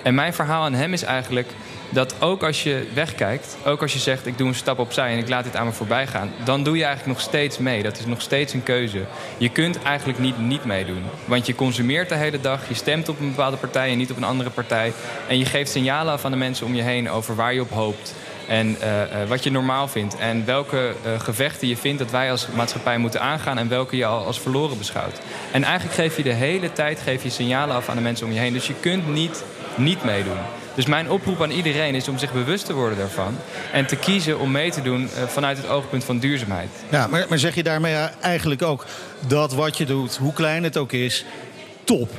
En 0.02 0.14
mijn 0.14 0.34
verhaal 0.34 0.62
aan 0.62 0.74
hem 0.74 0.92
is 0.92 1.02
eigenlijk 1.02 1.48
dat 1.90 2.14
ook 2.18 2.42
als 2.42 2.62
je 2.62 2.88
wegkijkt... 2.94 3.56
ook 3.64 3.82
als 3.82 3.92
je 3.92 3.98
zegt 3.98 4.26
ik 4.26 4.38
doe 4.38 4.48
een 4.48 4.54
stap 4.54 4.78
opzij 4.78 5.12
en 5.12 5.18
ik 5.18 5.28
laat 5.28 5.44
dit 5.44 5.56
aan 5.56 5.66
me 5.66 5.72
voorbij 5.72 6.06
gaan... 6.06 6.30
dan 6.44 6.62
doe 6.62 6.76
je 6.76 6.84
eigenlijk 6.84 7.18
nog 7.18 7.26
steeds 7.26 7.58
mee. 7.58 7.82
Dat 7.82 7.98
is 7.98 8.06
nog 8.06 8.20
steeds 8.20 8.52
een 8.52 8.62
keuze. 8.62 9.04
Je 9.38 9.48
kunt 9.48 9.82
eigenlijk 9.82 10.18
niet 10.18 10.38
niet 10.38 10.64
meedoen. 10.64 11.02
Want 11.24 11.46
je 11.46 11.54
consumeert 11.54 12.08
de 12.08 12.14
hele 12.14 12.40
dag, 12.40 12.68
je 12.68 12.74
stemt 12.74 13.08
op 13.08 13.20
een 13.20 13.28
bepaalde 13.28 13.56
partij... 13.56 13.90
en 13.90 13.98
niet 13.98 14.10
op 14.10 14.16
een 14.16 14.24
andere 14.24 14.50
partij. 14.50 14.92
En 15.28 15.38
je 15.38 15.44
geeft 15.44 15.70
signalen 15.70 16.12
af 16.12 16.24
aan 16.24 16.30
de 16.30 16.36
mensen 16.36 16.66
om 16.66 16.74
je 16.74 16.82
heen... 16.82 17.10
over 17.10 17.34
waar 17.34 17.54
je 17.54 17.60
op 17.60 17.70
hoopt. 17.70 18.14
En 18.48 18.68
uh, 18.68 19.00
uh, 19.00 19.28
wat 19.28 19.44
je 19.44 19.50
normaal 19.50 19.88
vindt. 19.88 20.16
En 20.16 20.44
welke 20.44 20.94
uh, 21.06 21.20
gevechten 21.20 21.68
je 21.68 21.76
vindt 21.76 21.98
dat 21.98 22.10
wij 22.10 22.30
als 22.30 22.46
maatschappij 22.54 22.98
moeten 22.98 23.20
aangaan. 23.20 23.58
En 23.58 23.68
welke 23.68 23.96
je 23.96 24.06
al 24.06 24.24
als 24.24 24.40
verloren 24.40 24.78
beschouwt. 24.78 25.20
En 25.52 25.64
eigenlijk 25.64 25.94
geef 25.94 26.16
je 26.16 26.22
de 26.22 26.32
hele 26.32 26.72
tijd 26.72 27.00
geef 27.00 27.22
je 27.22 27.30
signalen 27.30 27.76
af 27.76 27.88
aan 27.88 27.96
de 27.96 28.02
mensen 28.02 28.26
om 28.26 28.32
je 28.32 28.38
heen. 28.38 28.52
Dus 28.52 28.66
je 28.66 28.74
kunt 28.80 29.12
niet 29.12 29.44
niet 29.76 30.04
meedoen. 30.04 30.38
Dus 30.74 30.86
mijn 30.86 31.10
oproep 31.10 31.42
aan 31.42 31.50
iedereen 31.50 31.94
is 31.94 32.08
om 32.08 32.18
zich 32.18 32.32
bewust 32.32 32.66
te 32.66 32.72
worden 32.72 32.98
daarvan. 32.98 33.36
En 33.72 33.86
te 33.86 33.96
kiezen 33.96 34.38
om 34.38 34.50
mee 34.50 34.70
te 34.70 34.82
doen 34.82 35.08
vanuit 35.26 35.56
het 35.56 35.68
oogpunt 35.68 36.04
van 36.04 36.18
duurzaamheid. 36.18 36.68
Ja, 36.88 37.06
maar, 37.06 37.26
maar 37.28 37.38
zeg 37.38 37.54
je 37.54 37.62
daarmee 37.62 37.94
eigenlijk 38.20 38.62
ook 38.62 38.84
dat 39.26 39.54
wat 39.54 39.78
je 39.78 39.84
doet, 39.84 40.16
hoe 40.16 40.32
klein 40.32 40.64
het 40.64 40.76
ook 40.76 40.92
is, 40.92 41.24
top 41.84 42.10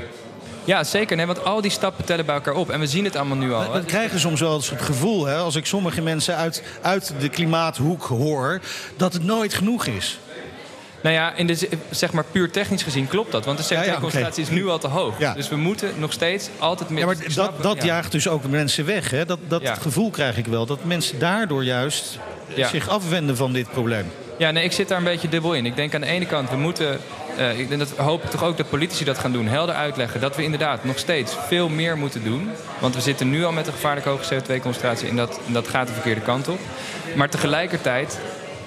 ja, 0.64 0.84
zeker. 0.84 1.16
Nee, 1.18 1.26
want 1.26 1.44
al 1.44 1.62
die 1.62 1.72
stappen 1.72 2.06
tellen 2.06 2.26
bij 2.26 2.36
elkaar 2.36 2.54
op. 2.54 2.70
En 2.70 2.80
we 2.80 2.88
zien 2.88 3.04
het 3.04 3.16
allemaal 3.16 3.38
nu 3.38 3.54
al. 3.54 3.72
We, 3.72 3.80
we 3.80 3.86
krijgen 3.86 4.20
soms 4.20 4.40
wel 4.40 4.56
eens 4.56 4.70
het 4.70 4.82
gevoel, 4.82 5.26
hè, 5.26 5.36
als 5.36 5.56
ik 5.56 5.66
sommige 5.66 6.02
mensen 6.02 6.36
uit, 6.36 6.64
uit 6.82 7.14
de 7.20 7.30
klimaathoek 7.30 8.04
hoor, 8.04 8.60
dat 8.98 9.14
het 9.14 9.24
nooit 9.24 9.54
genoeg 9.54 9.86
is. 9.86 10.20
Nou 11.02 11.16
ja, 11.16 11.34
in 11.36 11.48
de, 11.48 11.70
zeg 11.90 12.12
maar 12.12 12.24
puur 12.32 12.52
technisch 12.52 12.84
gezien 12.84 13.08
klopt 13.08 13.32
dat. 13.32 13.46
Want 13.46 13.68
de 13.68 13.76
CO2-concentratie 13.76 14.44
is 14.44 14.50
nu 14.50 14.68
al 14.68 14.80
te 14.80 14.88
hoog. 14.88 15.18
Dus 15.36 15.50
we 15.50 15.56
moeten 15.56 15.94
nog 15.98 16.14
steeds 16.14 16.50
altijd 16.58 16.90
meer... 16.90 17.00
Ja, 17.00 17.06
maar 17.06 17.18
dat, 17.34 17.64
dat 17.64 17.84
jaagt 17.84 18.12
dus 18.12 18.28
ook 18.28 18.48
mensen 18.48 18.86
weg. 18.86 19.10
Hè? 19.10 19.26
Dat, 19.26 19.40
dat 19.48 19.70
gevoel 19.82 20.10
krijg 20.10 20.38
ik 20.38 20.46
wel. 20.46 20.66
Dat 20.66 20.84
mensen 20.84 21.20
daardoor 21.20 21.64
juist 21.64 22.20
zich 22.56 22.90
afwenden 22.90 23.38
van 23.38 23.54
dit 23.54 23.72
probleem. 23.72 24.12
Ja, 24.38 24.52
nee, 24.52 24.64
ik 24.64 24.72
zit 24.72 24.88
daar 24.88 24.98
een 24.98 25.04
beetje 25.04 25.30
dubbel 25.30 25.54
in. 25.54 25.66
Ik 25.66 25.76
denk 25.76 25.96
aan 25.96 26.02
de 26.02 26.08
ene 26.08 26.26
kant, 26.26 26.50
we 26.50 26.58
moeten... 26.58 27.00
Uh, 27.40 27.72
en 27.72 27.80
dat 27.80 27.90
hoop 27.98 28.24
ik 28.24 28.30
toch 28.30 28.44
ook 28.44 28.58
dat 28.58 28.70
politici 28.70 29.04
dat 29.04 29.18
gaan 29.18 29.32
doen. 29.32 29.48
Helder 29.48 29.76
uitleggen 29.76 30.20
dat 30.22 30.36
we 30.36 30.44
inderdaad 30.44 30.84
nog 30.84 30.98
steeds 30.98 31.36
veel 31.48 31.70
meer 31.70 31.98
moeten 31.98 32.24
doen. 32.24 32.50
Want 32.80 32.96
we 32.96 33.02
zitten 33.02 33.30
nu 33.30 33.46
al 33.46 33.52
met 33.52 33.68
een 33.68 33.74
gevaarlijk 33.74 34.06
hoge 34.06 34.36
CO2-concentratie... 34.36 35.10
en 35.10 35.16
dat, 35.16 35.40
dat 35.46 35.68
gaat 35.68 35.88
de 35.88 35.94
verkeerde 35.94 36.22
kant 36.22 36.48
op. 36.48 36.60
Maar 37.16 37.30
tegelijkertijd 37.30 38.20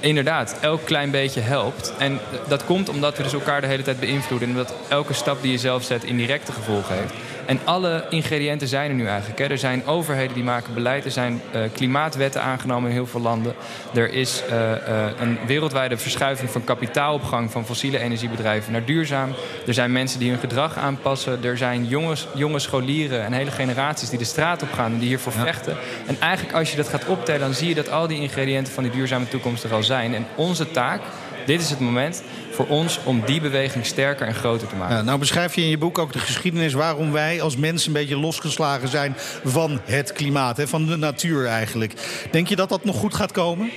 Inderdaad, 0.03 0.57
elk 0.61 0.85
klein 0.85 1.11
beetje 1.11 1.41
helpt. 1.41 1.93
En 1.99 2.21
dat 2.49 2.65
komt 2.65 2.89
omdat 2.89 3.17
we 3.17 3.23
dus 3.23 3.33
elkaar 3.33 3.61
de 3.61 3.67
hele 3.67 3.83
tijd 3.83 4.01
beïnvloeden. 4.01 4.49
En 4.49 4.55
dat 4.55 4.75
elke 4.89 5.13
stap 5.13 5.43
die 5.43 5.51
je 5.51 5.59
zelf 5.59 5.83
zet 5.83 6.05
indirecte 6.05 6.53
gevolgen 6.53 6.95
heeft. 6.95 7.15
En 7.53 7.61
alle 7.65 8.05
ingrediënten 8.11 8.69
zijn 8.69 8.91
er 8.91 8.97
nu 8.97 9.07
eigenlijk. 9.07 9.39
Hè. 9.39 9.47
Er 9.47 9.59
zijn 9.59 9.87
overheden 9.87 10.35
die 10.35 10.45
maken 10.45 10.75
beleid. 10.75 11.05
Er 11.05 11.11
zijn 11.11 11.41
uh, 11.55 11.63
klimaatwetten 11.73 12.43
aangenomen 12.43 12.89
in 12.89 12.95
heel 12.95 13.07
veel 13.07 13.21
landen. 13.21 13.55
Er 13.95 14.13
is 14.13 14.43
uh, 14.51 14.71
uh, 14.71 15.07
een 15.21 15.39
wereldwijde 15.47 15.97
verschuiving 15.97 16.51
van 16.51 16.65
kapitaalopgang 16.65 17.51
van 17.51 17.65
fossiele 17.65 17.99
energiebedrijven 17.99 18.73
naar 18.73 18.85
duurzaam. 18.85 19.31
Er 19.67 19.75
zijn 19.75 19.93
mensen 19.93 20.19
die 20.19 20.31
hun 20.31 20.39
gedrag 20.39 20.77
aanpassen. 20.77 21.45
Er 21.45 21.57
zijn 21.57 21.87
jongens, 21.87 22.27
jonge 22.35 22.59
scholieren 22.59 23.25
en 23.25 23.33
hele 23.33 23.51
generaties 23.51 24.09
die 24.11 24.19
de 24.19 24.25
straat 24.25 24.63
op 24.63 24.73
gaan 24.73 24.93
en 24.93 24.99
die 24.99 25.09
hiervoor 25.09 25.33
ja. 25.37 25.43
vechten. 25.43 25.77
En 26.07 26.17
eigenlijk 26.21 26.57
als 26.57 26.71
je 26.71 26.77
dat 26.77 26.89
gaat 26.89 27.07
optellen, 27.07 27.41
dan 27.41 27.55
zie 27.55 27.69
je 27.69 27.75
dat 27.75 27.91
al 27.91 28.07
die 28.07 28.21
ingrediënten 28.21 28.73
van 28.73 28.83
die 28.83 28.93
duurzame 28.93 29.29
toekomst 29.29 29.65
er 29.65 29.73
al 29.73 29.83
zijn. 29.83 30.15
En 30.15 30.27
onze 30.37 30.71
taak 30.71 31.01
dit 31.47 31.61
is 31.61 31.71
het 31.71 31.81
moment 31.81 32.23
voor 32.53 32.67
ons 32.67 32.99
om 33.05 33.23
die 33.27 33.41
beweging 33.41 33.87
sterker 33.87 34.27
en 34.27 34.35
groter 34.35 34.69
te 34.69 34.77
maken. 34.77 35.05
Nou 35.05 35.19
beschrijf 35.19 35.55
je 35.55 35.63
in 35.63 35.69
je 35.69 35.79
boek 35.79 35.99
ook 35.99 36.13
de 36.13 36.19
geschiedenis 36.19 36.73
waarom 36.73 37.13
wij 37.13 37.43
als 37.43 37.57
mensen 37.57 37.87
een 37.87 38.01
beetje 38.01 38.19
losgeslagen 38.19 38.89
zijn 38.89 39.15
van 39.45 39.81
het 39.85 40.13
klimaat, 40.13 40.57
hè, 40.57 40.69
van 40.69 40.87
de 40.87 40.97
natuur 40.97 41.47
eigenlijk. 41.47 41.93
Denk 42.31 42.49
je 42.49 42.57
dat 42.57 42.69
dat 42.69 42.85
nog 42.85 42.97
goed 42.97 43.15
gaat 43.15 43.33
komen? 43.33 43.71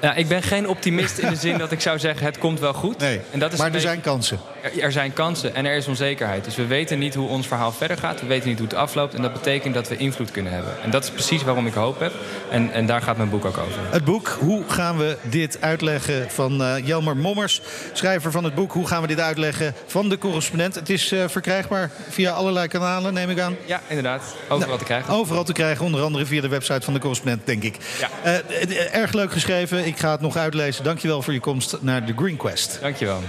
Ja, 0.00 0.14
ik 0.14 0.28
ben 0.28 0.42
geen 0.42 0.68
optimist 0.68 1.18
in 1.18 1.28
de 1.28 1.36
zin 1.36 1.58
dat 1.58 1.72
ik 1.72 1.80
zou 1.80 1.98
zeggen 1.98 2.26
het 2.26 2.38
komt 2.38 2.60
wel 2.60 2.72
goed. 2.72 2.98
Nee, 2.98 3.20
en 3.30 3.38
dat 3.38 3.52
is 3.52 3.58
maar 3.58 3.74
er 3.74 3.80
zijn 3.80 4.00
kansen. 4.00 4.40
Er, 4.60 4.82
er, 4.82 4.92
zijn 4.92 5.12
kansen 5.12 5.54
en 5.54 5.66
er 5.66 5.76
is 5.76 5.86
onzekerheid. 5.86 6.44
Dus 6.44 6.56
we 6.56 6.66
weten 6.66 6.98
niet 6.98 7.14
hoe 7.14 7.28
ons 7.28 7.46
verhaal 7.46 7.72
verder 7.72 7.98
gaat. 7.98 8.20
We 8.20 8.26
weten 8.26 8.48
niet 8.48 8.58
hoe 8.58 8.68
het 8.68 8.76
afloopt. 8.76 9.14
En 9.14 9.22
dat 9.22 9.32
betekent 9.32 9.74
dat 9.74 9.88
we 9.88 9.96
invloed 9.96 10.30
kunnen 10.30 10.52
hebben. 10.52 10.72
En 10.82 10.90
dat 10.90 11.04
is 11.04 11.10
precies 11.10 11.42
waarom 11.42 11.66
ik 11.66 11.74
hoop 11.74 12.00
heb. 12.00 12.12
En, 12.50 12.72
en 12.72 12.86
daar 12.86 13.02
gaat 13.02 13.16
mijn 13.16 13.30
boek 13.30 13.44
ook 13.44 13.58
over. 13.58 13.80
Het 13.90 14.04
boek, 14.04 14.36
hoe 14.40 14.62
gaan 14.68 14.98
we 14.98 15.16
dit 15.22 15.60
uitleggen 15.60 16.30
van 16.30 16.62
uh, 16.62 16.74
Jelmer 16.86 17.16
Mommers, 17.16 17.60
schrijver 17.92 18.30
van 18.30 18.44
het 18.44 18.54
boek. 18.54 18.72
Hoe 18.72 18.86
gaan 18.86 19.00
we 19.00 19.08
dit 19.08 19.20
uitleggen 19.20 19.74
van 19.86 20.08
de 20.08 20.18
correspondent. 20.18 20.74
Het 20.74 20.90
is 20.90 21.12
uh, 21.12 21.24
verkrijgbaar 21.28 21.90
via 22.08 22.32
allerlei 22.32 22.68
kanalen, 22.68 23.14
neem 23.14 23.30
ik 23.30 23.40
aan. 23.40 23.56
Ja, 23.64 23.80
inderdaad. 23.86 24.22
Overal 24.48 24.58
nou, 24.58 24.78
te 24.78 24.84
krijgen. 24.84 25.14
Overal 25.14 25.44
te 25.44 25.52
krijgen, 25.52 25.84
onder 25.84 26.02
andere 26.02 26.26
via 26.26 26.40
de 26.40 26.48
website 26.48 26.80
van 26.80 26.94
de 26.94 27.00
correspondent, 27.00 27.46
denk 27.46 27.62
ik. 27.62 27.76
Ja. 28.00 28.08
Uh, 28.24 28.94
erg 28.94 29.12
leuk 29.12 29.32
geschreven. 29.32 29.86
Ik 29.88 29.98
ga 29.98 30.10
het 30.10 30.20
nog 30.20 30.36
uitlezen. 30.36 30.84
Dankjewel 30.84 31.22
voor 31.22 31.32
je 31.32 31.40
komst 31.40 31.76
naar 31.80 32.06
de 32.06 32.12
Green 32.16 32.36
Quest. 32.36 32.78
Dankjewel. 32.80 33.20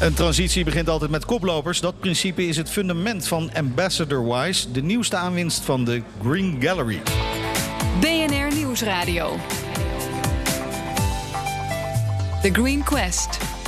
Een 0.00 0.14
transitie 0.14 0.64
begint 0.64 0.88
altijd 0.88 1.10
met 1.10 1.24
koplopers. 1.24 1.80
Dat 1.80 2.00
principe 2.00 2.46
is 2.46 2.56
het 2.56 2.70
fundament 2.70 3.28
van 3.28 3.50
Ambassador 3.54 4.34
Wise, 4.34 4.72
de 4.72 4.82
nieuwste 4.82 5.16
aanwinst 5.16 5.60
van 5.60 5.84
de 5.84 6.02
Green 6.22 6.56
Gallery. 6.60 7.00
BNR 8.00 8.54
Nieuwsradio. 8.54 9.36
The 12.42 12.50
Green 12.52 12.82
Quest. 12.82 13.61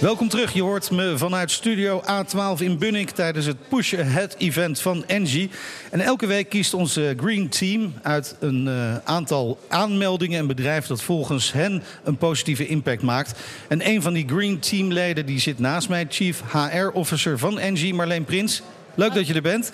Welkom 0.00 0.28
terug. 0.28 0.52
Je 0.52 0.62
hoort 0.62 0.90
me 0.90 1.18
vanuit 1.18 1.50
Studio 1.50 2.02
A12 2.02 2.58
in 2.58 2.78
Bunnik 2.78 3.10
tijdens 3.10 3.46
het 3.46 3.68
Push 3.68 3.94
Ahead 3.94 4.34
event 4.38 4.80
van 4.80 5.04
Engie. 5.06 5.50
En 5.90 6.00
elke 6.00 6.26
week 6.26 6.48
kiest 6.48 6.74
onze 6.74 7.14
Green 7.16 7.48
Team 7.48 7.94
uit 8.02 8.36
een 8.38 8.66
uh, 8.66 8.96
aantal 9.04 9.58
aanmeldingen 9.68 10.38
en 10.38 10.46
bedrijven 10.46 10.88
dat 10.88 11.02
volgens 11.02 11.52
hen 11.52 11.82
een 12.04 12.16
positieve 12.16 12.66
impact 12.66 13.02
maakt. 13.02 13.40
En 13.68 13.88
een 13.88 14.02
van 14.02 14.12
die 14.12 14.28
Green 14.28 14.58
Team 14.58 14.92
leden 14.92 15.26
die 15.26 15.40
zit 15.40 15.58
naast 15.58 15.88
mij, 15.88 16.06
Chief 16.08 16.42
HR 16.52 16.90
Officer 16.92 17.38
van 17.38 17.58
Engie, 17.58 17.94
Marleen 17.94 18.24
Prins. 18.24 18.62
Leuk 18.94 19.14
dat 19.14 19.26
je 19.26 19.34
er 19.34 19.42
bent. 19.42 19.72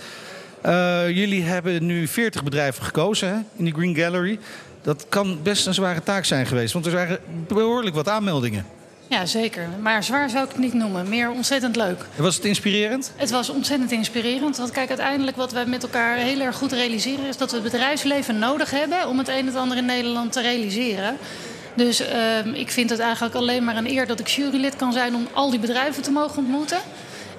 Uh, 0.67 1.09
jullie 1.09 1.43
hebben 1.43 1.87
nu 1.87 2.09
40 2.09 2.43
bedrijven 2.43 2.85
gekozen 2.85 3.29
hè, 3.29 3.37
in 3.57 3.65
die 3.65 3.75
Green 3.75 3.97
Gallery. 3.97 4.39
Dat 4.83 5.07
kan 5.09 5.39
best 5.43 5.67
een 5.67 5.75
zware 5.75 6.03
taak 6.03 6.25
zijn 6.25 6.47
geweest, 6.47 6.73
want 6.73 6.85
er 6.85 6.91
zijn 6.91 7.19
behoorlijk 7.47 7.95
wat 7.95 8.09
aanmeldingen. 8.09 8.76
Ja, 9.09 9.27
zeker. 9.27 9.69
Maar 9.81 10.05
zwaar 10.05 10.31
zou 10.31 10.45
ik 10.45 10.51
het 10.51 10.59
niet 10.59 10.73
noemen. 10.73 11.09
Meer 11.09 11.31
ontzettend 11.31 11.77
leuk. 11.77 12.05
Was 12.17 12.35
het 12.37 12.45
inspirerend? 12.45 13.13
Het 13.17 13.31
was 13.31 13.49
ontzettend 13.49 13.93
inspirerend. 13.93 14.57
Want 14.57 14.71
kijk, 14.71 14.89
uiteindelijk 14.89 15.37
wat 15.37 15.53
we 15.53 15.65
met 15.67 15.83
elkaar 15.83 16.17
heel 16.17 16.41
erg 16.41 16.57
goed 16.57 16.73
realiseren... 16.73 17.27
is 17.27 17.37
dat 17.37 17.51
we 17.51 17.57
het 17.57 17.65
bedrijfsleven 17.65 18.39
nodig 18.39 18.71
hebben... 18.71 19.09
om 19.09 19.19
het 19.19 19.29
een 19.29 19.35
en 19.35 19.47
het 19.47 19.57
ander 19.57 19.77
in 19.77 19.85
Nederland 19.85 20.33
te 20.33 20.41
realiseren. 20.41 21.17
Dus 21.75 22.01
uh, 22.01 22.47
ik 22.53 22.71
vind 22.71 22.91
het 22.91 22.99
eigenlijk 22.99 23.35
alleen 23.35 23.65
maar 23.65 23.77
een 23.77 23.91
eer 23.91 24.07
dat 24.07 24.21
ik 24.21 24.29
jurylid 24.29 24.77
kan 24.77 24.93
zijn... 24.93 25.15
om 25.15 25.29
al 25.33 25.51
die 25.51 25.59
bedrijven 25.59 26.03
te 26.03 26.11
mogen 26.11 26.39
ontmoeten. 26.39 26.79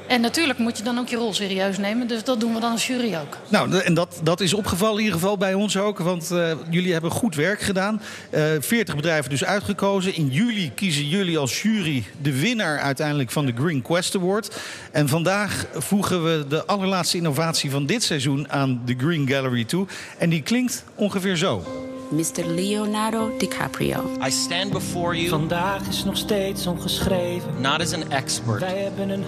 En 0.08 0.22
natuurlijk 0.22 0.60
moet 0.60 0.78
je 0.78 0.84
dan 0.84 0.98
ook 0.98 1.08
je 1.08 1.16
rol 1.16 1.34
serieus 1.34 1.78
nemen. 1.78 2.08
Dus 2.08 2.24
dat 2.24 2.40
doen 2.40 2.54
we 2.54 2.60
dan 2.60 2.72
als 2.72 2.88
jury 2.88 3.16
ook. 3.16 3.38
Nou, 3.48 3.78
en 3.78 3.94
dat, 3.94 4.20
dat 4.24 4.42
is 4.42 4.54
opgevallen 4.54 4.98
in 4.98 5.04
ieder 5.04 5.20
geval 5.20 5.38
bij 5.38 5.54
ons 5.54 5.78
ook. 5.78 6.00
Want 6.00 6.32
uh, 6.32 6.52
jullie 6.70 6.92
hebben 6.92 7.12
goed 7.12 7.36
werk 7.36 7.62
gedaan. 7.62 8.02
Uh, 8.32 8.56
eh, 8.56 8.62
40 8.62 8.96
bedrijven 8.96 9.30
dus 9.30 9.44
uitgekozen. 9.44 10.16
In 10.16 10.28
juli 10.28 10.72
kiezen 10.76 11.08
jullie 11.08 11.38
als 11.38 11.62
jury 11.62 12.04
de 12.22 12.40
winnaar 12.40 12.80
uiteindelijk 12.80 13.32
van 13.32 13.46
de 13.46 13.54
Green 13.56 13.82
Quest 13.82 14.16
Award. 14.16 14.58
En 14.92 15.08
vandaag 15.08 15.66
voegen 15.74 16.24
we 16.24 16.46
de 16.50 16.66
allerlaatste 16.66 17.18
innovatie 17.18 17.72
van 17.72 17.86
dit 17.86 18.04
seizoen 18.04 18.52
aan 18.52 18.82
de 18.86 18.96
Green 18.98 19.28
Gallery 19.28 19.64
toe. 19.64 19.88
En 20.18 20.30
die 20.30 20.42
klinkt 20.42 20.84
ongeveer 20.96 21.36
zo. 21.36 21.87
Mr. 22.12 22.46
Leonardo 22.46 23.30
DiCaprio. 23.38 24.18
I 24.22 24.30
stand 24.30 24.72
before 24.72 25.16
you. 25.16 25.30
Vandaag 25.30 25.88
is 25.88 26.04
nog 26.04 26.18
steeds 26.18 26.68
ongeschreven. 26.68 27.62
Not 27.62 27.82
as 27.82 27.94
an 27.94 28.12
expert, 28.12 28.64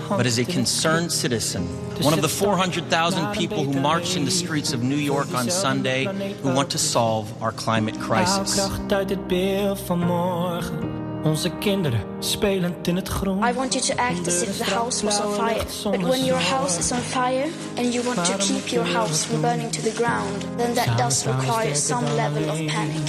but 0.10 0.26
as 0.26 0.38
a 0.38 0.46
concerned 0.46 1.12
citizen. 1.12 1.68
One 2.02 2.14
of 2.14 2.22
the 2.22 2.30
400,000 2.30 3.32
people 3.32 3.64
who 3.64 3.80
marched 3.80 4.16
in 4.16 4.24
the 4.24 4.32
streets 4.32 4.74
of 4.74 4.82
New 4.82 5.00
York 5.00 5.28
on 5.34 5.48
er 5.48 5.52
Sunday 5.52 6.06
who 6.42 6.54
want 6.54 6.70
to 6.70 6.78
solve 6.78 7.28
our 7.42 7.54
climate 7.54 8.00
crisis. 8.00 8.70
uit 8.88 9.10
het 9.10 9.28
beeld 9.28 9.80
van 9.80 10.00
morgen. 10.00 10.80
Onze 11.24 11.50
kinderen 11.50 12.09
spelend 12.20 12.88
in 12.88 12.96
het 12.96 13.08
groen. 13.08 13.44
I 13.44 13.54
want 13.54 13.74
you 13.74 13.86
to 13.86 13.94
act 14.02 14.28
as 14.28 14.42
if 14.42 14.58
the 14.58 14.64
house 14.64 15.06
was 15.06 15.20
on 15.20 15.34
fire. 15.34 15.64
But 15.84 16.04
when 16.04 16.26
your 16.26 16.40
house 16.40 16.80
is 16.80 16.92
on 16.92 17.02
fire 17.02 17.48
and 17.78 17.94
you 17.94 18.04
want 18.04 18.26
to 18.26 18.38
keep 18.38 18.72
your 18.72 18.86
house 18.86 19.26
from 19.26 19.42
burning 19.42 19.72
to 19.72 19.82
the 19.82 19.92
ground, 19.96 20.46
then 20.58 20.74
that 20.76 20.98
does 20.98 21.26
require 21.26 21.76
some 21.76 22.06
level 22.16 22.50
of 22.50 22.58
panic. 22.68 23.08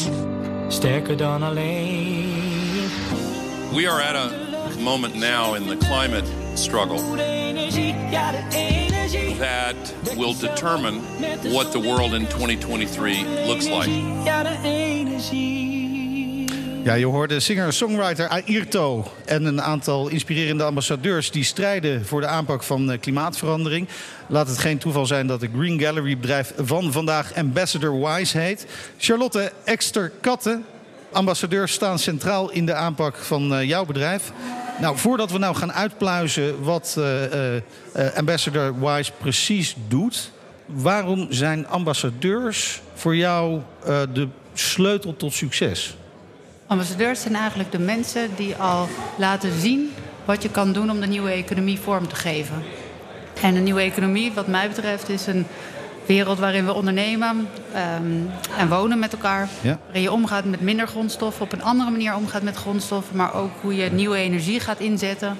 Sterker 0.69 1.17
dan 1.17 1.43
alleen. 1.43 2.89
We 3.75 3.87
are 3.89 4.01
at 4.01 4.17
a 4.17 4.31
moment 4.81 5.15
now 5.15 5.55
in 5.55 5.67
the 5.67 5.77
climate 5.77 6.27
struggle 6.55 6.99
that 9.41 9.93
will 10.17 10.35
determine 10.35 11.01
what 11.53 11.73
the 11.73 11.79
world 11.81 12.15
in 12.15 12.27
2023 12.27 13.25
looks 13.47 13.69
like. 13.69 13.89
Ja, 16.85 16.95
je 16.95 17.07
hoorde 17.07 17.41
singer-songwriter 17.41 18.29
Ayrto 18.29 19.13
en 19.25 19.45
een 19.45 19.63
aantal 19.63 20.09
inspirerende 20.09 20.65
ambassadeurs 20.65 21.31
die 21.31 21.45
strijden 21.45 22.07
voor 22.07 22.21
de 22.21 22.27
aanpak 22.27 22.63
van 22.63 22.93
eh, 22.93 23.01
klimaatverandering. 23.01 23.89
Laat 24.27 24.49
het 24.49 24.59
geen 24.59 24.79
toeval 24.79 25.07
zijn 25.07 25.27
dat 25.27 25.41
het 25.41 25.51
Green 25.57 25.81
Gallery 25.81 26.17
bedrijf 26.17 26.53
van 26.57 26.93
vandaag 26.93 27.35
Ambassador 27.35 28.01
Wise 28.01 28.39
heet. 28.39 28.67
Charlotte 28.99 29.53
Ekster 29.65 30.13
Katten, 30.21 30.65
ambassadeurs 31.13 31.73
staan 31.73 31.99
centraal 31.99 32.51
in 32.51 32.67
de 32.67 32.75
aanpak 32.75 33.17
van 33.17 33.53
uh, 33.53 33.63
jouw 33.63 33.85
bedrijf. 33.85 34.33
Nou, 34.81 34.97
voordat 34.97 35.31
we 35.31 35.39
nou 35.39 35.57
gaan 35.57 35.73
uitpluizen 35.73 36.63
wat 36.63 36.97
uh, 36.99 38.17
Ambassador 38.17 38.81
Wise 38.81 39.13
precies 39.19 39.77
doet, 39.89 40.31
waarom 40.67 41.27
zijn 41.31 41.69
ambassadeurs 41.69 42.81
voor 42.95 43.17
jou 43.17 43.61
de 44.13 44.29
sleutel 44.55 45.17
tot 45.17 45.33
succes? 45.33 45.95
Ambassadeurs 46.71 47.21
zijn 47.21 47.35
eigenlijk 47.35 47.73
de 47.73 47.79
mensen 47.79 48.31
die 48.37 48.57
al 48.57 48.89
laten 49.17 49.61
zien 49.61 49.93
wat 50.25 50.43
je 50.43 50.51
kan 50.51 50.73
doen 50.73 50.91
om 50.91 51.01
de 51.01 51.07
nieuwe 51.07 51.31
economie 51.31 51.81
vorm 51.81 52.09
te 52.09 52.15
geven. 52.15 52.63
En 53.43 53.55
een 53.55 53.63
nieuwe 53.63 53.81
economie, 53.81 54.33
wat 54.33 54.47
mij 54.47 54.69
betreft, 54.69 55.09
is 55.09 55.27
een 55.27 55.47
wereld 56.07 56.39
waarin 56.39 56.65
we 56.65 56.73
ondernemen 56.73 57.49
um, 57.99 58.31
en 58.59 58.69
wonen 58.69 58.99
met 58.99 59.13
elkaar. 59.13 59.49
Ja. 59.61 59.79
Waarin 59.85 60.03
je 60.03 60.13
omgaat 60.13 60.45
met 60.45 60.61
minder 60.61 60.89
grondstoffen, 60.89 61.43
op 61.43 61.53
een 61.53 61.63
andere 61.63 61.91
manier 61.91 62.15
omgaat 62.15 62.43
met 62.43 62.57
grondstoffen, 62.57 63.17
maar 63.17 63.35
ook 63.35 63.51
hoe 63.61 63.77
je 63.77 63.91
nieuwe 63.91 64.17
energie 64.17 64.61
gaat 64.61 64.81
inzetten. 64.81 65.39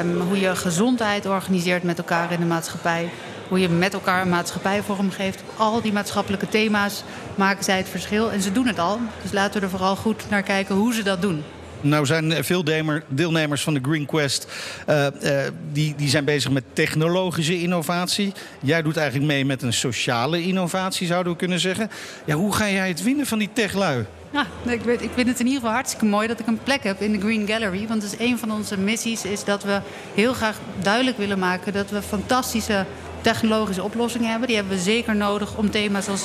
Um, 0.00 0.20
hoe 0.20 0.40
je 0.40 0.56
gezondheid 0.56 1.26
organiseert 1.26 1.82
met 1.82 1.98
elkaar 1.98 2.32
in 2.32 2.40
de 2.40 2.46
maatschappij 2.46 3.10
hoe 3.48 3.60
je 3.60 3.68
met 3.68 3.92
elkaar 3.92 4.22
een 4.22 4.28
maatschappij 4.28 4.82
vormgeeft. 4.82 5.42
Al 5.56 5.80
die 5.80 5.92
maatschappelijke 5.92 6.48
thema's 6.48 7.02
maken 7.34 7.64
zij 7.64 7.76
het 7.76 7.88
verschil 7.88 8.30
en 8.30 8.42
ze 8.42 8.52
doen 8.52 8.66
het 8.66 8.78
al. 8.78 8.98
Dus 9.22 9.32
laten 9.32 9.60
we 9.60 9.66
er 9.66 9.72
vooral 9.72 9.96
goed 9.96 10.30
naar 10.30 10.42
kijken 10.42 10.74
hoe 10.74 10.94
ze 10.94 11.02
dat 11.02 11.22
doen. 11.22 11.44
Nou 11.80 12.06
zijn 12.06 12.44
veel 12.44 12.64
deelnemers 13.08 13.62
van 13.62 13.74
de 13.74 13.80
Green 13.82 14.06
Quest... 14.06 14.46
Uh, 14.88 15.06
uh, 15.22 15.40
die, 15.72 15.94
die 15.96 16.08
zijn 16.08 16.24
bezig 16.24 16.50
met 16.50 16.64
technologische 16.72 17.60
innovatie. 17.60 18.32
Jij 18.60 18.82
doet 18.82 18.96
eigenlijk 18.96 19.26
mee 19.26 19.44
met 19.44 19.62
een 19.62 19.72
sociale 19.72 20.42
innovatie, 20.42 21.06
zouden 21.06 21.32
we 21.32 21.38
kunnen 21.38 21.60
zeggen. 21.60 21.90
Ja, 22.24 22.34
hoe 22.34 22.54
ga 22.54 22.68
jij 22.68 22.88
het 22.88 23.02
winnen 23.02 23.26
van 23.26 23.38
die 23.38 23.50
techlui? 23.52 24.06
Ja, 24.30 24.46
ik, 24.72 24.80
weet, 24.80 25.02
ik 25.02 25.10
vind 25.14 25.28
het 25.28 25.40
in 25.40 25.46
ieder 25.46 25.60
geval 25.60 25.74
hartstikke 25.74 26.04
mooi 26.04 26.28
dat 26.28 26.40
ik 26.40 26.46
een 26.46 26.62
plek 26.62 26.82
heb 26.82 27.00
in 27.00 27.12
de 27.12 27.20
Green 27.20 27.46
Gallery. 27.46 27.86
Want 27.88 28.00
dus 28.00 28.18
een 28.18 28.38
van 28.38 28.52
onze 28.52 28.78
missies 28.78 29.24
is 29.24 29.44
dat 29.44 29.62
we 29.62 29.80
heel 30.14 30.32
graag 30.32 30.58
duidelijk 30.82 31.18
willen 31.18 31.38
maken... 31.38 31.72
dat 31.72 31.90
we 31.90 32.02
fantastische 32.02 32.86
technologische 33.32 33.82
oplossingen 33.82 34.30
hebben. 34.30 34.48
Die 34.48 34.56
hebben 34.56 34.76
we 34.76 34.82
zeker 34.82 35.16
nodig 35.16 35.56
om 35.56 35.70
thema's 35.70 36.08
als 36.08 36.24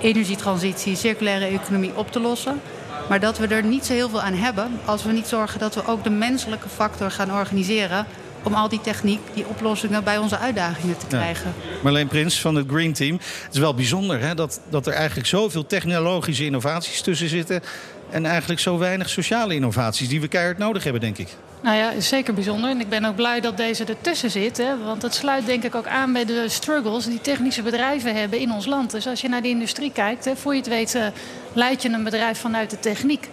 energietransitie, 0.00 0.96
circulaire 0.96 1.46
economie 1.46 1.96
op 1.96 2.12
te 2.12 2.20
lossen. 2.20 2.60
Maar 3.08 3.20
dat 3.20 3.38
we 3.38 3.46
er 3.46 3.64
niet 3.64 3.84
zo 3.84 3.92
heel 3.92 4.08
veel 4.08 4.20
aan 4.20 4.34
hebben 4.34 4.80
als 4.84 5.04
we 5.04 5.12
niet 5.12 5.26
zorgen 5.26 5.58
dat 5.58 5.74
we 5.74 5.86
ook 5.86 6.04
de 6.04 6.10
menselijke 6.10 6.68
factor 6.68 7.10
gaan 7.10 7.32
organiseren 7.32 8.06
om 8.42 8.54
al 8.54 8.68
die 8.68 8.80
techniek, 8.80 9.20
die 9.34 9.46
oplossingen 9.46 10.04
bij 10.04 10.18
onze 10.18 10.38
uitdagingen 10.38 10.98
te 10.98 11.06
krijgen. 11.06 11.54
Ja. 11.60 11.82
Marleen 11.82 12.08
Prins 12.08 12.40
van 12.40 12.54
het 12.54 12.66
Green 12.68 12.92
Team. 12.92 13.12
Het 13.44 13.54
is 13.54 13.58
wel 13.58 13.74
bijzonder 13.74 14.20
hè, 14.20 14.34
dat, 14.34 14.60
dat 14.68 14.86
er 14.86 14.92
eigenlijk 14.92 15.28
zoveel 15.28 15.66
technologische 15.66 16.44
innovaties 16.44 17.00
tussen 17.00 17.28
zitten... 17.28 17.62
en 18.12 18.26
eigenlijk 18.26 18.60
zo 18.60 18.78
weinig 18.78 19.08
sociale 19.08 19.54
innovaties 19.54 20.08
die 20.08 20.20
we 20.20 20.28
keihard 20.28 20.58
nodig 20.58 20.82
hebben, 20.82 21.00
denk 21.00 21.18
ik. 21.18 21.28
Nou 21.62 21.76
ja, 21.76 21.90
is 21.90 22.08
zeker 22.08 22.34
bijzonder. 22.34 22.70
En 22.70 22.80
ik 22.80 22.88
ben 22.88 23.04
ook 23.04 23.16
blij 23.16 23.40
dat 23.40 23.56
deze 23.56 23.84
ertussen 23.84 24.30
zit. 24.30 24.56
Hè, 24.56 24.78
want 24.84 25.02
het 25.02 25.14
sluit 25.14 25.46
denk 25.46 25.64
ik 25.64 25.74
ook 25.74 25.86
aan 25.86 26.12
bij 26.12 26.24
de 26.24 26.44
struggles 26.48 27.04
die 27.04 27.20
technische 27.20 27.62
bedrijven 27.62 28.14
hebben 28.14 28.38
in 28.38 28.52
ons 28.52 28.66
land. 28.66 28.90
Dus 28.90 29.06
als 29.06 29.20
je 29.20 29.28
naar 29.28 29.42
de 29.42 29.48
industrie 29.48 29.92
kijkt, 29.92 30.24
hè, 30.24 30.36
voor 30.36 30.52
je 30.52 30.58
het 30.58 30.68
weet, 30.68 30.94
uh, 30.94 31.06
leid 31.52 31.82
je 31.82 31.88
een 31.88 32.04
bedrijf 32.04 32.38
vanuit 32.38 32.70
de 32.70 32.80
techniek. 32.80 33.28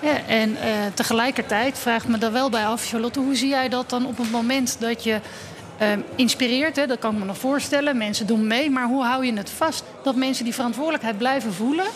Ja, 0.00 0.26
en 0.26 0.50
uh, 0.50 0.56
tegelijkertijd 0.94 1.78
vraagt 1.78 2.08
me 2.08 2.18
dan 2.18 2.32
wel 2.32 2.50
bij 2.50 2.66
af, 2.66 2.86
Charlotte, 2.86 3.20
hoe 3.20 3.36
zie 3.36 3.48
jij 3.48 3.68
dat 3.68 3.90
dan 3.90 4.06
op 4.06 4.18
het 4.18 4.30
moment 4.30 4.76
dat 4.80 5.04
je 5.04 5.20
uh, 5.82 5.88
inspireert? 6.14 6.76
Hè, 6.76 6.86
dat 6.86 6.98
kan 6.98 7.12
ik 7.12 7.18
me 7.18 7.24
nog 7.24 7.38
voorstellen, 7.38 7.96
mensen 7.96 8.26
doen 8.26 8.46
mee, 8.46 8.70
maar 8.70 8.86
hoe 8.86 9.04
hou 9.04 9.26
je 9.26 9.32
het 9.32 9.50
vast 9.50 9.84
dat 10.02 10.16
mensen 10.16 10.44
die 10.44 10.54
verantwoordelijkheid 10.54 11.18
blijven 11.18 11.52
voelen 11.52 11.86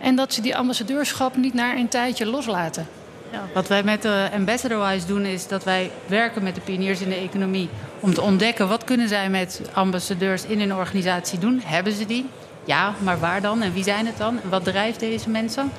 en 0.00 0.16
dat 0.16 0.32
ze 0.32 0.40
die 0.40 0.56
ambassadeurschap 0.56 1.36
niet 1.36 1.54
na 1.54 1.76
een 1.76 1.88
tijdje 1.88 2.26
loslaten? 2.26 2.86
Ja, 3.32 3.42
wat 3.54 3.68
wij 3.68 3.82
met 3.82 4.02
de 4.02 4.28
Ambassador 4.34 5.06
doen 5.06 5.24
is 5.24 5.46
dat 5.46 5.64
wij 5.64 5.90
werken 6.06 6.42
met 6.42 6.54
de 6.54 6.60
pioniers 6.60 7.00
in 7.00 7.08
de 7.08 7.14
economie 7.14 7.68
om 8.00 8.14
te 8.14 8.20
ontdekken 8.20 8.68
wat 8.68 8.84
kunnen 8.84 9.08
zij 9.08 9.30
met 9.30 9.60
ambassadeurs 9.72 10.44
in 10.44 10.60
een 10.60 10.74
organisatie 10.74 11.38
doen. 11.38 11.60
Hebben 11.64 11.92
ze 11.92 12.06
die? 12.06 12.26
Ja, 12.64 12.94
maar 12.98 13.18
waar 13.18 13.40
dan? 13.40 13.62
En 13.62 13.72
wie 13.72 13.82
zijn 13.82 14.06
het 14.06 14.16
dan? 14.16 14.38
En 14.42 14.48
wat 14.48 14.64
drijft 14.64 15.00
deze 15.00 15.30
mensen? 15.30 15.70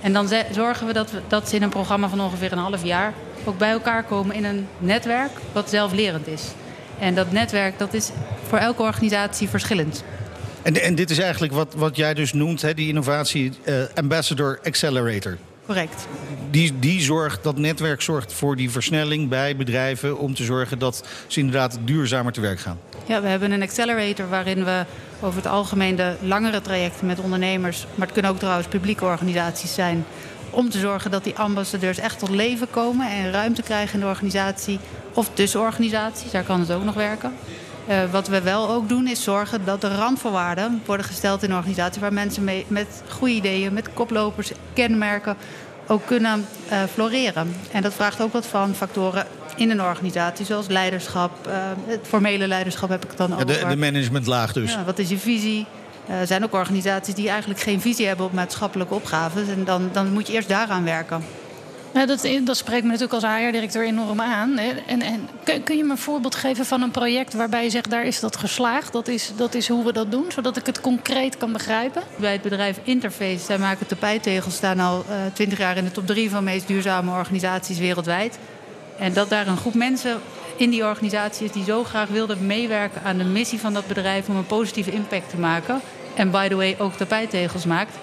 En 0.00 0.12
dan 0.12 0.28
zorgen 0.50 0.86
we 0.86 0.92
dat, 0.92 1.10
we 1.10 1.20
dat 1.28 1.48
ze 1.48 1.56
in 1.56 1.62
een 1.62 1.68
programma 1.68 2.08
van 2.08 2.20
ongeveer 2.20 2.52
een 2.52 2.58
half 2.58 2.84
jaar 2.84 3.12
ook 3.44 3.58
bij 3.58 3.70
elkaar 3.70 4.02
komen 4.02 4.34
in 4.34 4.44
een 4.44 4.68
netwerk 4.78 5.30
wat 5.52 5.70
zelflerend 5.70 6.26
is. 6.26 6.42
En 6.98 7.14
dat 7.14 7.32
netwerk 7.32 7.78
dat 7.78 7.94
is 7.94 8.10
voor 8.48 8.58
elke 8.58 8.82
organisatie 8.82 9.48
verschillend. 9.48 10.04
En, 10.64 10.82
en 10.82 10.94
dit 10.94 11.10
is 11.10 11.18
eigenlijk 11.18 11.52
wat, 11.52 11.74
wat 11.76 11.96
jij 11.96 12.14
dus 12.14 12.32
noemt, 12.32 12.62
hè, 12.62 12.74
die 12.74 12.88
innovatie 12.88 13.52
uh, 13.64 13.74
Ambassador 13.94 14.58
Accelerator. 14.62 15.36
Correct. 15.66 16.06
Die, 16.50 16.78
die 16.78 17.00
zorgt, 17.00 17.42
dat 17.42 17.58
netwerk 17.58 18.02
zorgt 18.02 18.32
voor 18.32 18.56
die 18.56 18.70
versnelling 18.70 19.28
bij 19.28 19.56
bedrijven 19.56 20.18
om 20.18 20.34
te 20.34 20.44
zorgen 20.44 20.78
dat 20.78 21.04
ze 21.26 21.38
inderdaad 21.38 21.78
duurzamer 21.84 22.32
te 22.32 22.40
werk 22.40 22.60
gaan. 22.60 22.78
Ja, 23.06 23.22
we 23.22 23.28
hebben 23.28 23.52
een 23.52 23.62
accelerator 23.62 24.28
waarin 24.28 24.64
we 24.64 24.84
over 25.20 25.36
het 25.36 25.46
algemeen 25.46 25.96
de 25.96 26.14
langere 26.20 26.60
trajecten 26.60 27.06
met 27.06 27.20
ondernemers, 27.20 27.86
maar 27.94 28.06
het 28.06 28.12
kunnen 28.12 28.30
ook 28.30 28.38
trouwens 28.38 28.68
publieke 28.68 29.04
organisaties 29.04 29.74
zijn, 29.74 30.04
om 30.50 30.70
te 30.70 30.78
zorgen 30.78 31.10
dat 31.10 31.24
die 31.24 31.36
ambassadeurs 31.36 31.98
echt 31.98 32.18
tot 32.18 32.30
leven 32.30 32.70
komen 32.70 33.10
en 33.10 33.32
ruimte 33.32 33.62
krijgen 33.62 33.94
in 33.94 34.00
de 34.00 34.06
organisatie 34.06 34.78
of 35.14 35.30
tussen 35.32 35.60
organisaties. 35.60 36.30
Daar 36.30 36.44
kan 36.44 36.60
het 36.60 36.72
ook 36.72 36.84
nog 36.84 36.94
werken. 36.94 37.32
Uh, 37.88 38.10
wat 38.10 38.28
we 38.28 38.40
wel 38.40 38.70
ook 38.70 38.88
doen 38.88 39.06
is 39.06 39.22
zorgen 39.22 39.64
dat 39.64 39.80
de 39.80 39.94
randvoorwaarden 39.96 40.82
worden 40.86 41.06
gesteld 41.06 41.42
in 41.42 41.50
een 41.50 41.56
organisatie 41.56 42.00
waar 42.00 42.12
mensen 42.12 42.44
mee, 42.44 42.64
met 42.68 43.02
goede 43.08 43.34
ideeën, 43.34 43.72
met 43.72 43.92
koplopers, 43.92 44.52
kenmerken 44.72 45.36
ook 45.86 46.06
kunnen 46.06 46.46
uh, 46.72 46.82
floreren. 46.92 47.54
En 47.72 47.82
dat 47.82 47.94
vraagt 47.94 48.20
ook 48.20 48.32
wat 48.32 48.46
van 48.46 48.74
factoren 48.74 49.26
in 49.56 49.70
een 49.70 49.82
organisatie, 49.82 50.46
zoals 50.46 50.66
leiderschap. 50.66 51.46
Uh, 51.46 51.54
het 51.86 52.00
formele 52.02 52.46
leiderschap 52.46 52.88
heb 52.88 53.02
ik 53.04 53.08
het 53.08 53.18
dan 53.18 53.28
ja, 53.28 53.34
over. 53.34 53.46
De, 53.46 53.66
de 53.68 53.76
managementlaag 53.76 54.52
dus. 54.52 54.72
Ja, 54.72 54.84
wat 54.84 54.98
is 54.98 55.08
je 55.08 55.18
visie? 55.18 55.66
Er 56.06 56.26
zijn 56.26 56.44
ook 56.44 56.52
organisaties 56.52 57.14
die 57.14 57.28
eigenlijk 57.28 57.60
geen 57.60 57.80
visie 57.80 58.06
hebben 58.06 58.26
op 58.26 58.32
maatschappelijke 58.32 58.94
opgaves. 58.94 59.48
En 59.48 59.64
dan, 59.64 59.88
dan 59.92 60.12
moet 60.12 60.26
je 60.26 60.32
eerst 60.32 60.48
daaraan 60.48 60.84
werken. 60.84 61.24
Ja, 61.94 62.06
dat, 62.06 62.28
dat 62.44 62.56
spreekt 62.56 62.82
me 62.82 62.90
natuurlijk 62.90 63.12
als 63.12 63.24
HR-directeur 63.24 63.84
enorm 63.84 64.20
aan. 64.20 64.58
En, 64.58 65.02
en 65.02 65.28
kun, 65.64 65.76
je 65.76 65.84
me 65.84 65.90
een 65.90 65.98
voorbeeld 65.98 66.34
geven 66.34 66.66
van 66.66 66.82
een 66.82 66.90
project 66.90 67.34
waarbij 67.34 67.64
je 67.64 67.70
zegt... 67.70 67.90
daar 67.90 68.04
is 68.04 68.20
dat 68.20 68.36
geslaagd, 68.36 68.92
dat 68.92 69.08
is, 69.08 69.32
dat 69.36 69.54
is 69.54 69.68
hoe 69.68 69.84
we 69.84 69.92
dat 69.92 70.10
doen... 70.10 70.24
zodat 70.28 70.56
ik 70.56 70.66
het 70.66 70.80
concreet 70.80 71.36
kan 71.36 71.52
begrijpen? 71.52 72.02
Bij 72.16 72.32
het 72.32 72.42
bedrijf 72.42 72.78
Interface, 72.82 73.44
zij 73.44 73.58
maken 73.58 73.86
tapijtegels... 73.86 74.54
staan 74.54 74.80
al 74.80 75.04
twintig 75.32 75.58
uh, 75.58 75.64
jaar 75.64 75.76
in 75.76 75.84
de 75.84 75.90
top 75.90 76.06
drie 76.06 76.30
van 76.30 76.44
de 76.44 76.50
meest 76.50 76.66
duurzame 76.66 77.10
organisaties 77.10 77.78
wereldwijd. 77.78 78.38
En 78.98 79.12
dat 79.12 79.28
daar 79.28 79.46
een 79.46 79.56
groep 79.56 79.74
mensen 79.74 80.20
in 80.56 80.70
die 80.70 80.84
organisatie 80.84 81.46
is... 81.46 81.52
die 81.52 81.64
zo 81.64 81.84
graag 81.84 82.08
wilden 82.08 82.46
meewerken 82.46 83.02
aan 83.02 83.18
de 83.18 83.24
missie 83.24 83.60
van 83.60 83.72
dat 83.72 83.86
bedrijf... 83.86 84.28
om 84.28 84.36
een 84.36 84.46
positieve 84.46 84.92
impact 84.92 85.30
te 85.30 85.38
maken. 85.38 85.80
En 86.14 86.30
by 86.30 86.48
the 86.48 86.56
way 86.56 86.76
ook 86.78 86.92
tapijtegels 86.92 87.64
maakt... 87.64 87.96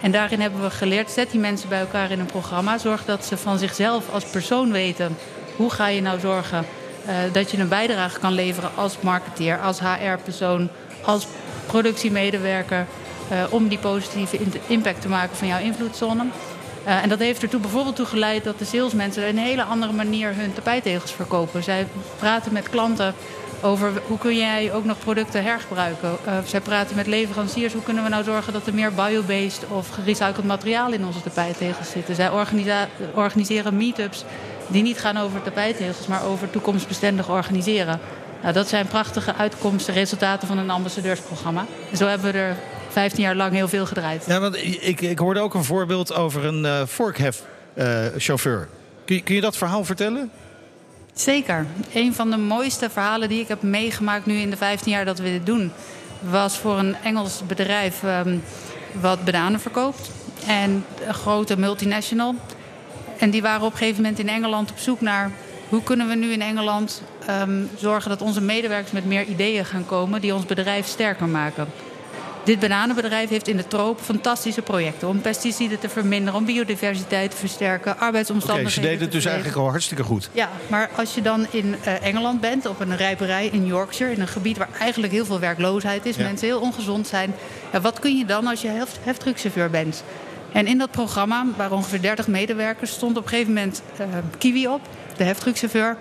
En 0.00 0.10
daarin 0.10 0.40
hebben 0.40 0.62
we 0.62 0.70
geleerd, 0.70 1.10
zet 1.10 1.30
die 1.30 1.40
mensen 1.40 1.68
bij 1.68 1.80
elkaar 1.80 2.10
in 2.10 2.20
een 2.20 2.26
programma. 2.26 2.78
Zorg 2.78 3.04
dat 3.04 3.24
ze 3.24 3.36
van 3.36 3.58
zichzelf 3.58 4.12
als 4.12 4.24
persoon 4.24 4.72
weten. 4.72 5.16
Hoe 5.56 5.70
ga 5.70 5.88
je 5.88 6.00
nou 6.00 6.20
zorgen 6.20 6.66
uh, 7.06 7.12
dat 7.32 7.50
je 7.50 7.58
een 7.58 7.68
bijdrage 7.68 8.18
kan 8.18 8.32
leveren 8.32 8.70
als 8.74 8.96
marketeer, 9.00 9.60
als 9.60 9.80
HR-persoon, 9.80 10.68
als 11.04 11.26
productiemedewerker. 11.66 12.86
Uh, 13.32 13.44
om 13.50 13.68
die 13.68 13.78
positieve 13.78 14.38
impact 14.66 15.00
te 15.00 15.08
maken 15.08 15.36
van 15.36 15.48
jouw 15.48 15.60
invloedszone. 15.60 16.24
Uh, 16.86 17.02
en 17.02 17.08
dat 17.08 17.18
heeft 17.18 17.42
ertoe 17.42 17.60
bijvoorbeeld 17.60 17.96
toe 17.96 18.06
geleid 18.06 18.44
dat 18.44 18.58
de 18.58 18.64
salesmensen 18.64 19.28
een 19.28 19.38
hele 19.38 19.62
andere 19.62 19.92
manier 19.92 20.34
hun 20.34 20.52
tapijtegels 20.52 21.12
verkopen. 21.12 21.62
Zij 21.62 21.86
praten 22.18 22.52
met 22.52 22.70
klanten 22.70 23.14
over 23.62 23.92
hoe 24.06 24.18
kun 24.18 24.36
jij 24.36 24.72
ook 24.72 24.84
nog 24.84 24.98
producten 24.98 25.42
hergebruiken. 25.42 26.16
Uh, 26.26 26.38
zij 26.44 26.60
praten 26.60 26.96
met 26.96 27.06
leveranciers. 27.06 27.72
Hoe 27.72 27.82
kunnen 27.82 28.02
we 28.02 28.08
nou 28.08 28.24
zorgen 28.24 28.52
dat 28.52 28.66
er 28.66 28.74
meer 28.74 28.92
biobased 28.92 29.66
of 29.68 29.88
gerecycled 29.88 30.44
materiaal 30.44 30.92
in 30.92 31.06
onze 31.06 31.22
tapijtegels 31.22 31.90
zitten. 31.90 32.14
Zij 32.14 32.30
organiseren 33.14 33.76
meetups 33.76 34.24
die 34.66 34.82
niet 34.82 34.98
gaan 34.98 35.16
over 35.16 35.42
tapijtegels, 35.42 36.06
maar 36.06 36.24
over 36.24 36.50
toekomstbestendig 36.50 37.30
organiseren. 37.30 38.00
Nou, 38.42 38.54
dat 38.54 38.68
zijn 38.68 38.86
prachtige 38.86 39.34
uitkomsten, 39.34 39.94
resultaten 39.94 40.48
van 40.48 40.58
een 40.58 40.70
ambassadeursprogramma. 40.70 41.66
Zo 41.94 42.06
hebben 42.06 42.32
we 42.32 42.38
er 42.38 42.56
15 42.88 43.22
jaar 43.22 43.34
lang 43.34 43.52
heel 43.52 43.68
veel 43.68 43.86
gedraaid. 43.86 44.24
Ja, 44.26 44.40
want 44.40 44.56
ik, 44.56 45.00
ik 45.00 45.18
hoorde 45.18 45.40
ook 45.40 45.54
een 45.54 45.64
voorbeeld 45.64 46.14
over 46.14 46.44
een. 46.44 46.64
Uh, 46.64 46.82
kun, 49.04 49.22
kun 49.22 49.34
je 49.34 49.40
dat 49.40 49.56
verhaal 49.56 49.84
vertellen? 49.84 50.30
Zeker. 51.16 51.66
Een 51.92 52.14
van 52.14 52.30
de 52.30 52.36
mooiste 52.36 52.90
verhalen 52.90 53.28
die 53.28 53.40
ik 53.40 53.48
heb 53.48 53.62
meegemaakt 53.62 54.26
nu 54.26 54.34
in 54.34 54.50
de 54.50 54.56
15 54.56 54.92
jaar 54.92 55.04
dat 55.04 55.18
we 55.18 55.24
dit 55.24 55.46
doen, 55.46 55.72
was 56.20 56.58
voor 56.58 56.78
een 56.78 56.96
Engels 57.02 57.42
bedrijf 57.46 58.02
um, 58.02 58.42
wat 59.00 59.24
bananen 59.24 59.60
verkoopt. 59.60 60.10
En 60.46 60.84
een 61.06 61.14
grote 61.14 61.58
multinational. 61.58 62.34
En 63.18 63.30
die 63.30 63.42
waren 63.42 63.66
op 63.66 63.72
een 63.72 63.78
gegeven 63.78 64.02
moment 64.02 64.18
in 64.18 64.28
Engeland 64.28 64.70
op 64.70 64.78
zoek 64.78 65.00
naar 65.00 65.30
hoe 65.68 65.82
kunnen 65.82 66.08
we 66.08 66.14
nu 66.14 66.32
in 66.32 66.42
Engeland 66.42 67.02
um, 67.30 67.70
zorgen 67.76 68.10
dat 68.10 68.22
onze 68.22 68.40
medewerkers 68.40 68.92
met 68.92 69.04
meer 69.04 69.24
ideeën 69.24 69.64
gaan 69.64 69.86
komen 69.86 70.20
die 70.20 70.34
ons 70.34 70.46
bedrijf 70.46 70.86
sterker 70.86 71.28
maken. 71.28 71.66
Dit 72.46 72.60
bananenbedrijf 72.60 73.28
heeft 73.28 73.48
in 73.48 73.56
de 73.56 73.66
troop 73.66 74.00
fantastische 74.00 74.62
projecten 74.62 75.08
om 75.08 75.20
pesticiden 75.20 75.78
te 75.78 75.88
verminderen, 75.88 76.38
om 76.38 76.44
biodiversiteit 76.44 77.30
te 77.30 77.36
versterken, 77.36 77.98
arbeidsomstandigheden. 77.98 78.78
Oké, 78.78 78.86
ze 78.86 78.92
deden 78.92 79.02
het 79.02 79.12
dus 79.12 79.24
eigenlijk 79.24 79.56
al 79.56 79.70
hartstikke 79.70 80.02
goed. 80.02 80.30
Ja, 80.32 80.50
maar 80.66 80.90
als 80.96 81.14
je 81.14 81.22
dan 81.22 81.46
in 81.50 81.74
uh, 81.86 82.06
Engeland 82.06 82.40
bent, 82.40 82.66
op 82.66 82.80
een 82.80 82.96
rijperij 82.96 83.46
in 83.46 83.66
Yorkshire, 83.66 84.12
in 84.12 84.20
een 84.20 84.28
gebied 84.28 84.56
waar 84.56 84.68
eigenlijk 84.78 85.12
heel 85.12 85.24
veel 85.24 85.40
werkloosheid 85.40 86.06
is, 86.06 86.16
ja. 86.16 86.22
mensen 86.22 86.46
heel 86.46 86.60
ongezond 86.60 87.06
zijn, 87.06 87.34
ja, 87.72 87.80
wat 87.80 87.98
kun 87.98 88.18
je 88.18 88.24
dan 88.24 88.46
als 88.46 88.62
je 88.62 88.68
heft, 88.68 88.98
heftruckchauffeur 89.02 89.70
bent? 89.70 90.04
En 90.52 90.66
in 90.66 90.78
dat 90.78 90.90
programma, 90.90 91.46
waar 91.56 91.72
ongeveer 91.72 92.00
30 92.00 92.26
medewerkers, 92.26 92.90
stond 92.90 93.16
op 93.16 93.22
een 93.22 93.28
gegeven 93.28 93.52
moment 93.52 93.82
uh, 94.00 94.06
Kiwi 94.38 94.68
op, 94.68 94.80
de 95.16 95.24
heftruckchauffeur. 95.24 95.96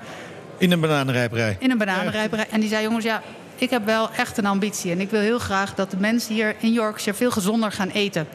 In 0.58 0.72
een 0.72 0.80
bananenrijperij? 0.80 1.58
In 1.60 1.72
een 1.72 1.78
bananenrijperij. 1.78 2.46
En 2.50 2.60
die 2.60 2.70
zei, 2.70 2.84
jongens, 2.84 3.06
ja, 3.06 3.22
ik 3.56 3.70
heb 3.70 3.86
wel 3.86 4.10
echt 4.12 4.38
een 4.38 4.46
ambitie. 4.46 4.92
En 4.92 5.00
ik 5.00 5.10
wil 5.10 5.20
heel 5.20 5.40
graag 5.40 5.76
dat 5.76 5.92
de 5.92 5.98
mensen 5.98 6.34
hier 6.34 6.56
in 6.60 6.74
Yorkshire 6.74 7.18
veel 7.18 7.32
gezonder 7.32 7.72
gaan 7.72 7.90
eten. 7.90 8.28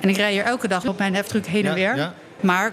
En 0.00 0.08
ik 0.08 0.16
rij 0.16 0.32
hier 0.32 0.44
elke 0.44 0.68
dag 0.68 0.86
op 0.86 0.98
mijn 0.98 1.14
heftruck 1.14 1.46
heen 1.46 1.66
en 1.66 1.74
weer. 1.74 1.96
Ja. 1.96 2.14
Maar 2.40 2.72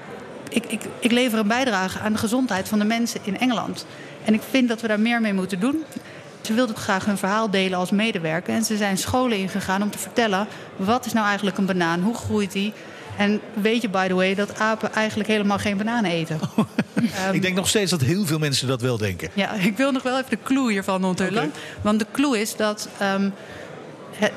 ik, 0.50 0.66
ik, 0.66 0.82
ik 1.00 1.12
lever 1.12 1.40
een 1.40 1.48
bijdrage 1.48 2.00
aan 2.00 2.14
de 2.14 2.20
gezondheid 2.20 2.68
van 2.68 2.80
de 2.80 2.86
mensen 2.86 3.20
in 3.24 3.40
Engeland. 3.40 3.86
En 4.26 4.34
ik 4.34 4.42
vind 4.50 4.68
dat 4.68 4.82
we 4.82 4.88
daar 4.88 5.00
meer 5.00 5.22
mee 5.22 5.34
moeten 5.34 5.60
doen. 5.60 5.84
Ze 6.42 6.54
wilden 6.54 6.76
graag 6.76 7.06
hun 7.06 7.18
verhaal 7.18 7.50
delen 7.50 7.80
als 7.80 7.92
medewerker. 7.92 8.54
En 8.54 8.64
ze 8.64 8.78
zijn 8.78 8.98
scholen 8.98 9.38
ingegaan 9.38 9.82
om 9.82 9.92
te 9.92 9.98
vertellen... 9.98 10.48
wat 10.76 11.06
is 11.06 11.14
nou 11.14 11.26
eigenlijk 11.28 11.58
een 11.58 11.66
banaan? 11.66 12.02
Hoe 12.02 12.16
groeit 12.16 12.52
die? 12.52 12.74
En 13.18 13.42
weet 13.54 13.82
je, 13.82 13.90
by 13.90 14.08
the 14.08 14.14
way, 14.14 14.36
dat 14.36 14.60
apen 14.60 14.94
eigenlijk 14.94 15.30
helemaal 15.30 15.58
geen 15.58 15.78
bananen 15.78 16.12
eten. 16.12 16.40
ik 17.32 17.42
denk 17.42 17.56
nog 17.56 17.68
steeds 17.68 17.92
dat 17.92 18.02
heel 18.02 18.26
veel 18.26 18.40
mensen 18.40 18.68
dat 18.68 18.82
wel 18.82 18.98
denken. 18.98 19.30
Ja, 19.34 19.54
ik 19.70 19.78
wil 19.78 19.92
nog 19.92 20.04
wel 20.04 20.18
even 20.18 20.30
de 20.30 20.38
clue 20.44 20.72
hiervan 20.72 21.04
onthullen. 21.04 21.54
Want 21.82 22.00
de 22.00 22.06
clue 22.12 22.40
is 22.40 22.56
dat 22.56 22.90
ehm, 22.98 23.30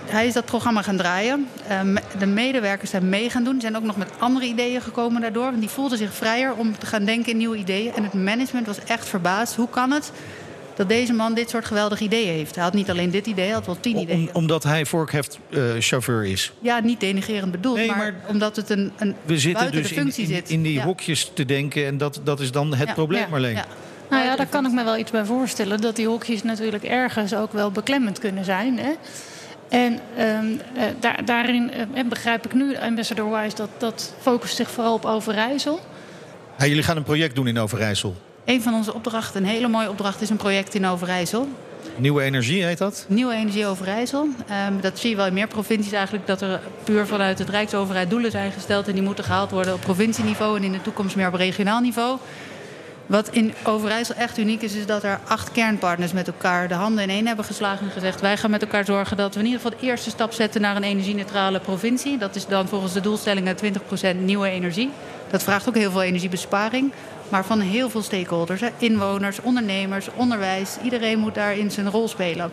hij 0.06 0.26
is 0.26 0.32
dat 0.32 0.44
programma 0.44 0.82
gaan 0.82 0.96
draaien. 0.96 1.48
Ehm, 1.68 1.96
de 2.18 2.26
medewerkers 2.26 2.90
zijn 2.90 3.08
mee 3.08 3.30
gaan 3.30 3.44
doen. 3.44 3.54
Ze 3.54 3.60
zijn 3.60 3.76
ook 3.76 3.82
nog 3.82 3.96
met 3.96 4.10
andere 4.18 4.46
ideeën 4.46 4.80
gekomen 4.80 5.20
daardoor. 5.20 5.44
Want 5.44 5.60
die 5.60 5.68
voelden 5.68 5.98
zich 5.98 6.14
vrijer 6.14 6.54
om 6.54 6.78
te 6.78 6.86
gaan 6.86 7.04
denken 7.04 7.32
in 7.32 7.38
nieuwe 7.38 7.56
ideeën. 7.56 7.94
En 7.94 8.02
het 8.02 8.12
management 8.12 8.66
was 8.66 8.78
echt 8.86 9.08
verbaasd. 9.08 9.54
Hoe 9.54 9.68
kan 9.68 9.90
het 9.90 10.12
dat 10.76 10.88
deze 10.88 11.12
man 11.12 11.34
dit 11.34 11.50
soort 11.50 11.64
geweldige 11.64 12.04
ideeën 12.04 12.32
heeft. 12.32 12.54
Hij 12.54 12.64
had 12.64 12.72
niet 12.72 12.90
alleen 12.90 13.10
dit 13.10 13.26
idee, 13.26 13.44
hij 13.44 13.54
had 13.54 13.66
wel 13.66 13.80
tien 13.80 13.96
ideeën. 13.98 14.30
omdat 14.32 14.62
hij 14.62 14.86
vorkheftchauffeur 14.86 16.24
uh, 16.24 16.30
is? 16.30 16.52
Ja, 16.60 16.78
niet 16.78 17.00
denigerend 17.00 17.50
bedoeld, 17.50 17.76
nee, 17.76 17.88
maar, 17.88 18.14
omdat 18.26 18.56
het 18.56 18.70
een, 18.70 18.92
een 18.98 19.14
we 19.24 19.38
zitten 19.38 19.72
dus 19.72 19.92
in, 19.92 20.12
in, 20.16 20.42
in, 20.46 20.62
die 20.62 20.80
hokjes 20.80 21.30
te 21.34 21.44
denken 21.44 21.86
en 21.86 21.98
dat, 21.98 22.20
dat 22.24 22.40
is 22.40 22.50
dan 22.50 22.74
het 22.74 22.94
probleem, 22.94 23.28
Marleen. 23.30 23.54
Ja. 23.54 23.64
Nou 24.10 24.24
ja, 24.24 24.36
daar 24.36 24.46
kan 24.46 24.66
ik 24.66 24.72
me 24.72 24.84
wel 24.84 24.96
iets 24.96 25.10
bij 25.10 25.24
voorstellen. 25.24 25.80
Dat 25.80 25.96
die 25.96 26.06
hokjes 26.06 26.42
natuurlijk 26.42 26.84
ergens 26.84 27.34
ook 27.34 27.52
wel 27.52 27.70
beklemmend 27.70 28.18
kunnen 28.18 28.44
zijn. 28.44 28.78
Hè? 28.78 28.92
En 29.68 30.00
um, 30.18 30.60
uh, 30.76 30.82
daar, 31.00 31.24
daarin 31.24 31.70
uh, 31.94 32.08
begrijp 32.08 32.44
ik 32.44 32.54
nu, 32.54 32.76
Ambassador 32.76 33.30
Wise, 33.30 33.56
dat 33.56 33.68
dat 33.78 34.14
focust 34.20 34.56
zich 34.56 34.70
vooral 34.70 34.94
op 34.94 35.04
Overijssel. 35.04 35.80
Ja, 36.58 36.66
jullie 36.66 36.82
gaan 36.82 36.96
een 36.96 37.02
project 37.02 37.34
doen 37.34 37.46
in 37.46 37.58
Overijssel. 37.58 38.16
Een 38.46 38.62
van 38.62 38.74
onze 38.74 38.94
opdrachten, 38.94 39.42
een 39.42 39.48
hele 39.48 39.68
mooie 39.68 39.90
opdracht, 39.90 40.20
is 40.20 40.30
een 40.30 40.36
project 40.36 40.74
in 40.74 40.86
Overijssel. 40.86 41.48
Nieuwe 41.96 42.22
Energie 42.22 42.64
heet 42.64 42.78
dat? 42.78 43.04
Nieuwe 43.08 43.34
Energie 43.34 43.66
Overijssel. 43.66 44.22
Um, 44.22 44.80
dat 44.80 44.98
zie 44.98 45.10
je 45.10 45.16
wel 45.16 45.26
in 45.26 45.34
meer 45.34 45.46
provincies 45.46 45.92
eigenlijk. 45.92 46.26
Dat 46.26 46.40
er 46.40 46.60
puur 46.84 47.06
vanuit 47.06 47.38
het 47.38 47.48
Rijksoverheid 47.48 48.10
doelen 48.10 48.30
zijn 48.30 48.52
gesteld. 48.52 48.88
En 48.88 48.92
die 48.92 49.02
moeten 49.02 49.24
gehaald 49.24 49.50
worden 49.50 49.74
op 49.74 49.80
provincieniveau 49.80 50.56
en 50.56 50.64
in 50.64 50.72
de 50.72 50.82
toekomst 50.82 51.16
meer 51.16 51.26
op 51.26 51.34
regionaal 51.34 51.80
niveau. 51.80 52.18
Wat 53.06 53.28
in 53.28 53.54
Overijssel 53.62 54.14
echt 54.14 54.38
uniek 54.38 54.62
is, 54.62 54.74
is 54.74 54.86
dat 54.86 55.02
er 55.02 55.20
acht 55.24 55.52
kernpartners 55.52 56.12
met 56.12 56.26
elkaar 56.26 56.68
de 56.68 56.74
handen 56.74 57.02
in 57.02 57.10
één 57.10 57.26
hebben 57.26 57.44
geslagen 57.44 57.86
en 57.86 57.92
gezegd: 57.92 58.20
wij 58.20 58.36
gaan 58.36 58.50
met 58.50 58.62
elkaar 58.62 58.84
zorgen 58.84 59.16
dat 59.16 59.34
we 59.34 59.40
in 59.40 59.46
ieder 59.46 59.60
geval 59.60 59.78
de 59.78 59.86
eerste 59.86 60.10
stap 60.10 60.32
zetten 60.32 60.60
naar 60.60 60.76
een 60.76 60.82
energie-neutrale 60.82 61.60
provincie. 61.60 62.18
Dat 62.18 62.36
is 62.36 62.46
dan 62.46 62.68
volgens 62.68 62.92
de 62.92 63.00
doelstellingen 63.00 63.56
20% 64.16 64.16
nieuwe 64.16 64.48
energie. 64.48 64.90
Dat 65.30 65.42
vraagt 65.42 65.68
ook 65.68 65.74
heel 65.74 65.90
veel 65.90 66.02
energiebesparing 66.02 66.92
maar 67.28 67.44
van 67.44 67.60
heel 67.60 67.90
veel 67.90 68.02
stakeholders. 68.02 68.62
Inwoners, 68.78 69.40
ondernemers, 69.40 70.08
onderwijs. 70.14 70.76
Iedereen 70.82 71.18
moet 71.18 71.34
daarin 71.34 71.70
zijn 71.70 71.90
rol 71.90 72.08
spelen. 72.08 72.50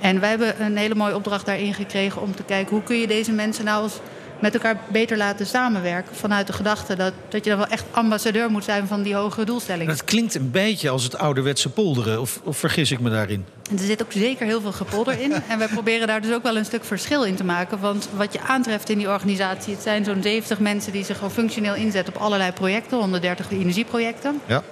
En 0.00 0.20
wij 0.20 0.28
hebben 0.28 0.62
een 0.62 0.76
hele 0.76 0.94
mooie 0.94 1.14
opdracht 1.14 1.46
daarin 1.46 1.74
gekregen 1.74 2.22
om 2.22 2.34
te 2.34 2.42
kijken 2.42 2.74
hoe 2.74 2.82
kun 2.82 2.96
je 2.96 3.06
deze 3.06 3.32
mensen 3.32 3.64
nou 3.64 3.82
als 3.82 4.00
met 4.40 4.54
elkaar 4.54 4.76
beter 4.88 5.16
laten 5.16 5.46
samenwerken. 5.46 6.16
Vanuit 6.16 6.46
de 6.46 6.52
gedachte 6.52 6.96
dat, 6.96 7.12
dat 7.28 7.44
je 7.44 7.50
dan 7.50 7.58
wel 7.58 7.68
echt 7.68 7.84
ambassadeur 7.90 8.50
moet 8.50 8.64
zijn 8.64 8.86
van 8.86 9.02
die 9.02 9.14
hogere 9.14 9.44
doelstellingen. 9.44 9.96
Dat 9.96 10.04
klinkt 10.04 10.34
een 10.34 10.50
beetje 10.50 10.90
als 10.90 11.04
het 11.04 11.18
ouderwetse 11.18 11.68
polderen, 11.68 12.20
of, 12.20 12.40
of 12.44 12.56
vergis 12.56 12.90
ik 12.90 13.00
me 13.00 13.10
daarin? 13.10 13.44
er 13.78 13.78
zit 13.86 14.02
ook 14.02 14.12
zeker 14.12 14.46
heel 14.46 14.60
veel 14.60 14.72
gepolder 14.72 15.20
in. 15.20 15.32
En 15.48 15.58
wij 15.58 15.68
proberen 15.68 16.06
daar 16.06 16.20
dus 16.20 16.32
ook 16.32 16.42
wel 16.42 16.56
een 16.56 16.64
stuk 16.64 16.84
verschil 16.84 17.24
in 17.24 17.34
te 17.34 17.44
maken. 17.44 17.80
Want 17.80 18.08
wat 18.16 18.32
je 18.32 18.40
aantreft 18.40 18.88
in 18.88 18.98
die 18.98 19.08
organisatie, 19.08 19.74
het 19.74 19.82
zijn 19.82 20.04
zo'n 20.04 20.22
70 20.22 20.58
mensen 20.58 20.92
die 20.92 21.04
zich 21.04 21.16
gewoon 21.16 21.30
functioneel 21.30 21.74
inzetten 21.74 22.14
op 22.14 22.20
allerlei 22.20 22.52
projecten, 22.52 22.98
130 22.98 23.50
energieprojecten. 23.50 24.40
Ja. 24.46 24.62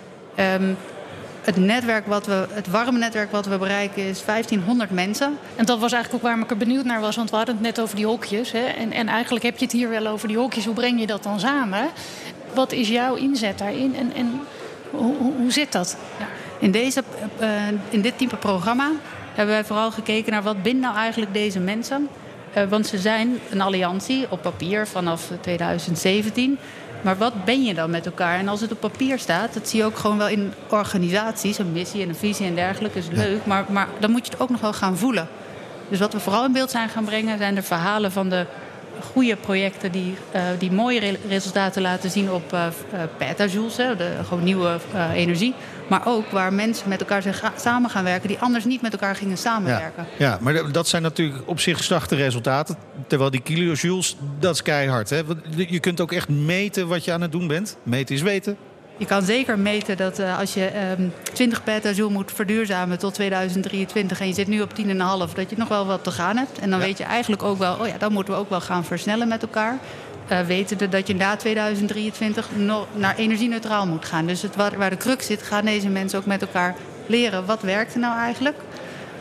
Um, 0.54 0.76
het 1.42 1.57
netwerk 1.57 2.07
wat 2.07 2.27
we, 2.27 2.46
het 2.51 2.70
warme 2.70 2.98
netwerk 2.98 3.31
wat 3.31 3.46
we 3.46 3.59
bereiken 3.59 4.03
is 4.03 4.24
1500 4.24 4.90
mensen. 4.90 5.38
En 5.57 5.64
dat 5.64 5.79
was 5.79 5.92
eigenlijk 5.92 6.24
ook 6.24 6.31
waar 6.31 6.40
ik 6.40 6.51
er 6.51 6.57
benieuwd 6.57 6.85
naar 6.85 7.01
was. 7.01 7.16
Want 7.16 7.31
we 7.31 7.37
hadden 7.37 7.55
het 7.55 7.64
net 7.64 7.81
over 7.81 7.96
die 7.96 8.07
hokjes. 8.07 8.53
Hè? 8.53 8.64
En, 8.64 8.92
en 8.92 9.09
eigenlijk 9.09 9.44
heb 9.44 9.59
je 9.59 9.64
het 9.64 9.74
hier 9.74 9.88
wel 9.88 10.07
over 10.07 10.29
die 10.29 10.37
hokjes. 10.37 10.64
Hoe 10.64 10.74
breng 10.74 11.01
je 11.01 11.07
dat 11.07 11.22
dan 11.22 11.40
samen? 11.40 11.88
Wat 12.55 12.72
is 12.72 12.88
jouw 12.88 13.14
inzet 13.14 13.59
daarin? 13.59 13.96
En, 13.96 14.12
en 14.14 14.40
hoe, 14.90 15.14
hoe, 15.37 15.53
zit 15.53 15.72
dat? 15.72 15.96
Ja. 16.18 16.27
In, 16.59 16.70
deze, 16.70 17.03
uh, 17.40 17.48
in 17.88 18.01
dit 18.01 18.18
type 18.18 18.37
programma 18.37 18.90
hebben 19.35 19.55
wij 19.55 19.64
vooral 19.64 19.90
gekeken 19.90 20.33
naar 20.33 20.42
wat 20.42 20.62
bindt 20.62 20.81
nou 20.81 20.96
eigenlijk 20.96 21.35
deze 21.35 21.61
mensen. 21.61 22.09
Uh, 22.57 22.64
want 22.68 22.87
ze 22.87 22.98
zijn 22.98 23.38
een 23.51 23.61
alliantie 23.61 24.27
op 24.29 24.42
papier 24.42 24.87
vanaf 24.87 25.31
2017. 25.40 26.59
Maar 27.00 27.16
wat 27.16 27.44
ben 27.44 27.64
je 27.64 27.74
dan 27.74 27.90
met 27.90 28.06
elkaar? 28.06 28.38
En 28.38 28.48
als 28.48 28.61
het 28.61 28.72
op 28.72 28.80
papier 28.80 29.18
staat, 29.18 29.54
dat 29.54 29.68
zie 29.68 29.78
je 29.78 29.84
ook 29.84 29.98
gewoon 29.98 30.18
wel 30.18 30.28
in 30.28 30.52
organisaties, 30.68 31.58
een 31.58 31.72
missie 31.72 32.02
en 32.02 32.08
een 32.08 32.14
visie 32.14 32.46
en 32.46 32.54
dergelijke, 32.54 32.98
is 32.98 33.08
leuk. 33.11 33.46
Maar, 33.46 33.64
maar 33.68 33.88
dan 33.98 34.11
moet 34.11 34.26
je 34.26 34.32
het 34.32 34.40
ook 34.40 34.50
nog 34.50 34.61
wel 34.61 34.72
gaan 34.72 34.96
voelen. 34.96 35.28
Dus 35.88 35.98
wat 35.98 36.12
we 36.12 36.20
vooral 36.20 36.44
in 36.44 36.52
beeld 36.52 36.70
zijn 36.70 36.88
gaan 36.88 37.04
brengen, 37.04 37.38
zijn 37.38 37.54
de 37.54 37.62
verhalen 37.62 38.12
van 38.12 38.28
de 38.28 38.46
goede 39.12 39.37
projecten 39.37 39.92
die, 39.92 40.14
uh, 40.34 40.42
die 40.58 40.72
mooie 40.72 41.16
resultaten 41.28 41.82
laten 41.82 42.11
zien 42.11 42.30
op 42.30 42.52
uh, 42.52 42.66
petajoules, 43.16 43.76
de 43.76 44.12
gewoon 44.26 44.44
nieuwe 44.44 44.78
uh, 44.94 45.11
energie. 45.14 45.54
Maar 45.88 46.07
ook 46.07 46.31
waar 46.31 46.53
mensen 46.53 46.88
met 46.88 47.01
elkaar 47.01 47.22
zijn 47.22 47.35
samen 47.57 47.90
gaan 47.90 48.05
werken 48.05 48.29
die 48.29 48.38
anders 48.38 48.64
niet 48.64 48.83
met 48.83 48.92
elkaar 48.92 49.16
gingen 49.16 49.38
samenwerken. 49.38 50.07
Ja, 50.18 50.31
ja 50.31 50.38
maar 50.40 50.72
dat 50.72 50.88
zijn 50.88 51.03
natuurlijk 51.03 51.42
op 51.44 51.61
zich 51.61 51.83
zachte 51.83 52.16
resultaten. 52.16 52.77
Terwijl 53.07 53.31
die 53.31 53.42
kilojoules, 53.42 54.16
dat 54.38 54.55
is 54.55 54.62
keihard. 54.62 55.11
Hè? 55.11 55.22
Je 55.57 55.81
kunt 55.81 56.01
ook 56.01 56.12
echt 56.12 56.29
meten 56.29 56.88
wat 56.88 57.05
je 57.05 57.12
aan 57.12 57.20
het 57.20 57.33
doen 57.33 57.46
bent. 57.46 57.77
Meten 57.83 58.14
is 58.14 58.22
weten. 58.22 58.57
Je 58.98 59.07
kan 59.07 59.22
zeker 59.22 59.59
meten 59.59 59.96
dat 59.96 60.18
uh, 60.18 60.38
als 60.38 60.55
je 60.55 60.70
um, 60.98 61.12
20 61.33 61.64
petajoule 61.64 62.12
moet 62.12 62.33
verduurzamen 62.33 62.98
tot 62.98 63.14
2023 63.14 64.20
en 64.20 64.27
je 64.27 64.35
zit 64.35 64.46
nu 64.46 64.61
op 64.61 64.70
10,5, 64.70 64.85
dat 65.35 65.51
je 65.51 65.57
nog 65.57 65.68
wel 65.68 65.87
wat 65.87 66.05
te 66.05 66.11
gaan 66.11 66.37
hebt. 66.37 66.59
En 66.59 66.70
dan 66.70 66.79
weet 66.79 66.98
je 66.98 67.05
eigenlijk 67.05 67.42
ook 67.42 67.59
wel, 67.59 67.77
oh 67.81 67.87
ja, 67.87 67.98
dan 67.98 68.12
moeten 68.12 68.35
we 68.35 68.40
ook 68.40 68.51
wel 68.51 68.61
gaan 68.61 68.85
versnellen 68.85 69.29
met 69.29 69.42
elkaar. 69.42 69.79
Uh, 70.33 70.41
wetende 70.41 70.88
dat 70.88 71.07
je 71.07 71.14
na 71.14 71.37
2023 71.37 72.49
nog 72.57 72.87
naar 72.93 73.17
energie-neutraal 73.17 73.87
moet 73.87 74.05
gaan. 74.05 74.27
Dus 74.27 74.43
het, 74.43 74.57
waar, 74.57 74.79
waar 74.79 74.91
de 74.91 74.97
crux 74.97 75.27
zit, 75.27 75.43
gaan 75.43 75.64
deze 75.64 75.88
mensen 75.88 76.19
ook 76.19 76.27
met 76.27 76.41
elkaar 76.41 76.75
leren 77.07 77.47
wat 77.47 77.62
werkte 77.62 77.99
nou 77.99 78.19
eigenlijk. 78.19 78.57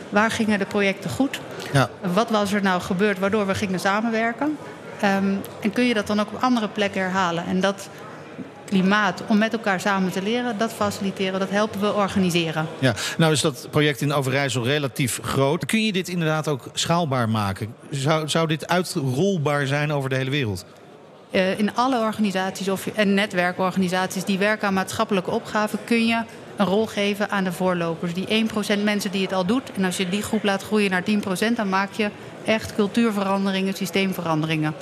Waar 0.08 0.30
gingen 0.30 0.58
de 0.58 0.64
projecten 0.64 1.10
goed? 1.10 1.40
Ja. 1.72 1.90
Wat 2.14 2.30
was 2.30 2.52
er 2.52 2.62
nou 2.62 2.80
gebeurd 2.80 3.18
waardoor 3.18 3.46
we 3.46 3.54
gingen 3.54 3.80
samenwerken? 3.80 4.58
Um, 5.04 5.40
en 5.60 5.72
kun 5.72 5.84
je 5.84 5.94
dat 5.94 6.06
dan 6.06 6.20
ook 6.20 6.32
op 6.32 6.42
andere 6.42 6.68
plekken 6.68 7.00
herhalen? 7.00 7.44
En 7.46 7.60
dat 7.60 7.88
klimaat 8.64 9.22
om 9.26 9.38
met 9.38 9.52
elkaar 9.52 9.80
samen 9.80 10.12
te 10.12 10.22
leren, 10.22 10.58
dat 10.58 10.72
faciliteren, 10.72 11.40
dat 11.40 11.50
helpen 11.50 11.80
we 11.80 11.94
organiseren. 11.94 12.66
Ja, 12.78 12.94
nou 13.18 13.32
is 13.32 13.40
dat 13.40 13.68
project 13.70 14.00
in 14.00 14.12
Overijssel 14.12 14.64
relatief 14.64 15.18
groot. 15.22 15.66
Kun 15.66 15.84
je 15.84 15.92
dit 15.92 16.08
inderdaad 16.08 16.48
ook 16.48 16.68
schaalbaar 16.72 17.28
maken? 17.28 17.74
Zou, 17.90 18.28
zou 18.28 18.46
dit 18.46 18.68
uitrolbaar 18.68 19.66
zijn 19.66 19.92
over 19.92 20.08
de 20.08 20.16
hele 20.16 20.30
wereld? 20.30 20.64
Uh, 21.30 21.58
in 21.58 21.74
alle 21.74 21.98
organisaties 21.98 22.68
of, 22.68 22.86
en 22.86 23.14
netwerkorganisaties 23.14 24.24
die 24.24 24.38
werken 24.38 24.68
aan 24.68 24.74
maatschappelijke 24.74 25.30
opgaven, 25.30 25.78
kun 25.84 26.06
je 26.06 26.22
een 26.56 26.66
rol 26.66 26.86
geven 26.86 27.30
aan 27.30 27.44
de 27.44 27.52
voorlopers. 27.52 28.14
Die 28.14 28.48
1% 28.78 28.82
mensen 28.82 29.10
die 29.10 29.22
het 29.22 29.32
al 29.32 29.46
doet. 29.46 29.72
En 29.72 29.84
als 29.84 29.96
je 29.96 30.08
die 30.08 30.22
groep 30.22 30.42
laat 30.42 30.62
groeien 30.62 30.90
naar 30.90 31.02
10%, 31.50 31.54
dan 31.54 31.68
maak 31.68 31.92
je 31.92 32.10
echt 32.44 32.74
cultuurveranderingen, 32.74 33.74
systeemveranderingen. 33.74 34.74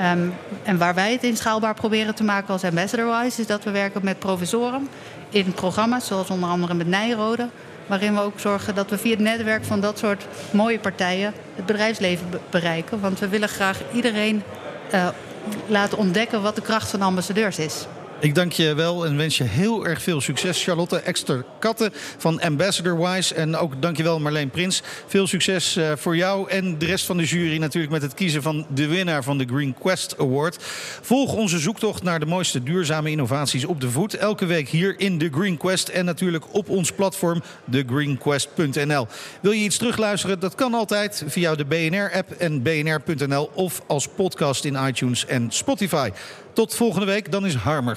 Um, 0.00 0.34
en 0.62 0.78
waar 0.78 0.94
wij 0.94 1.12
het 1.12 1.24
inschaalbaar 1.24 1.74
proberen 1.74 2.14
te 2.14 2.24
maken 2.24 2.52
als 2.52 2.64
Ambassador-wise... 2.64 3.40
is 3.40 3.46
dat 3.46 3.64
we 3.64 3.70
werken 3.70 4.00
met 4.04 4.18
professoren 4.18 4.88
in 5.28 5.52
programma's, 5.52 6.06
zoals 6.06 6.30
onder 6.30 6.48
andere 6.48 6.74
met 6.74 6.86
Nijrode... 6.86 7.48
waarin 7.86 8.14
we 8.14 8.20
ook 8.20 8.40
zorgen 8.40 8.74
dat 8.74 8.90
we 8.90 8.98
via 8.98 9.10
het 9.10 9.20
netwerk 9.20 9.64
van 9.64 9.80
dat 9.80 9.98
soort 9.98 10.26
mooie 10.50 10.78
partijen... 10.78 11.32
het 11.54 11.66
bedrijfsleven 11.66 12.26
bereiken. 12.50 13.00
Want 13.00 13.18
we 13.18 13.28
willen 13.28 13.48
graag 13.48 13.78
iedereen 13.92 14.42
laten 15.66 15.98
ontdekken 15.98 16.42
wat 16.42 16.54
de 16.54 16.62
kracht 16.62 16.90
van 16.90 17.02
ambassadeurs 17.02 17.58
is. 17.58 17.86
Ik 18.20 18.34
dank 18.34 18.52
je 18.52 18.74
wel 18.74 19.06
en 19.06 19.16
wens 19.16 19.38
je 19.38 19.44
heel 19.44 19.86
erg 19.86 20.02
veel 20.02 20.20
succes, 20.20 20.64
Charlotte 20.64 20.96
Exter 20.96 21.44
Katten 21.58 21.90
van 22.18 22.40
Ambassador 22.40 22.98
Wise. 22.98 23.34
En 23.34 23.56
ook 23.56 23.82
dank 23.82 23.96
je 23.96 24.02
wel, 24.02 24.20
Marleen 24.20 24.50
Prins. 24.50 24.82
Veel 25.06 25.26
succes 25.26 25.76
uh, 25.76 25.92
voor 25.96 26.16
jou 26.16 26.50
en 26.50 26.78
de 26.78 26.86
rest 26.86 27.06
van 27.06 27.16
de 27.16 27.24
jury 27.24 27.58
natuurlijk 27.58 27.92
met 27.92 28.02
het 28.02 28.14
kiezen 28.14 28.42
van 28.42 28.66
de 28.74 28.86
winnaar 28.86 29.22
van 29.22 29.38
de 29.38 29.44
Green 29.44 29.74
Quest 29.78 30.18
Award. 30.18 30.56
Volg 31.00 31.32
onze 31.32 31.58
zoektocht 31.58 32.02
naar 32.02 32.20
de 32.20 32.26
mooiste 32.26 32.62
duurzame 32.62 33.10
innovaties 33.10 33.64
op 33.64 33.80
de 33.80 33.90
voet. 33.90 34.14
Elke 34.14 34.46
week 34.46 34.68
hier 34.68 34.94
in 34.98 35.18
de 35.18 35.28
Green 35.32 35.56
Quest 35.56 35.88
en 35.88 36.04
natuurlijk 36.04 36.44
op 36.54 36.68
ons 36.68 36.92
platform 36.92 37.42
thegreenquest.nl. 37.70 39.06
Wil 39.40 39.52
je 39.52 39.64
iets 39.64 39.76
terugluisteren? 39.76 40.40
Dat 40.40 40.54
kan 40.54 40.74
altijd 40.74 41.24
via 41.26 41.54
de 41.54 41.64
BNR-app 41.64 42.30
en 42.30 42.62
bnr.nl 42.62 43.50
of 43.54 43.82
als 43.86 44.08
podcast 44.08 44.64
in 44.64 44.86
iTunes 44.86 45.26
en 45.26 45.50
Spotify. 45.50 46.10
Tot 46.52 46.74
volgende 46.74 47.06
week, 47.06 47.32
dan 47.32 47.46
is 47.46 47.54
Harmer 47.54 47.96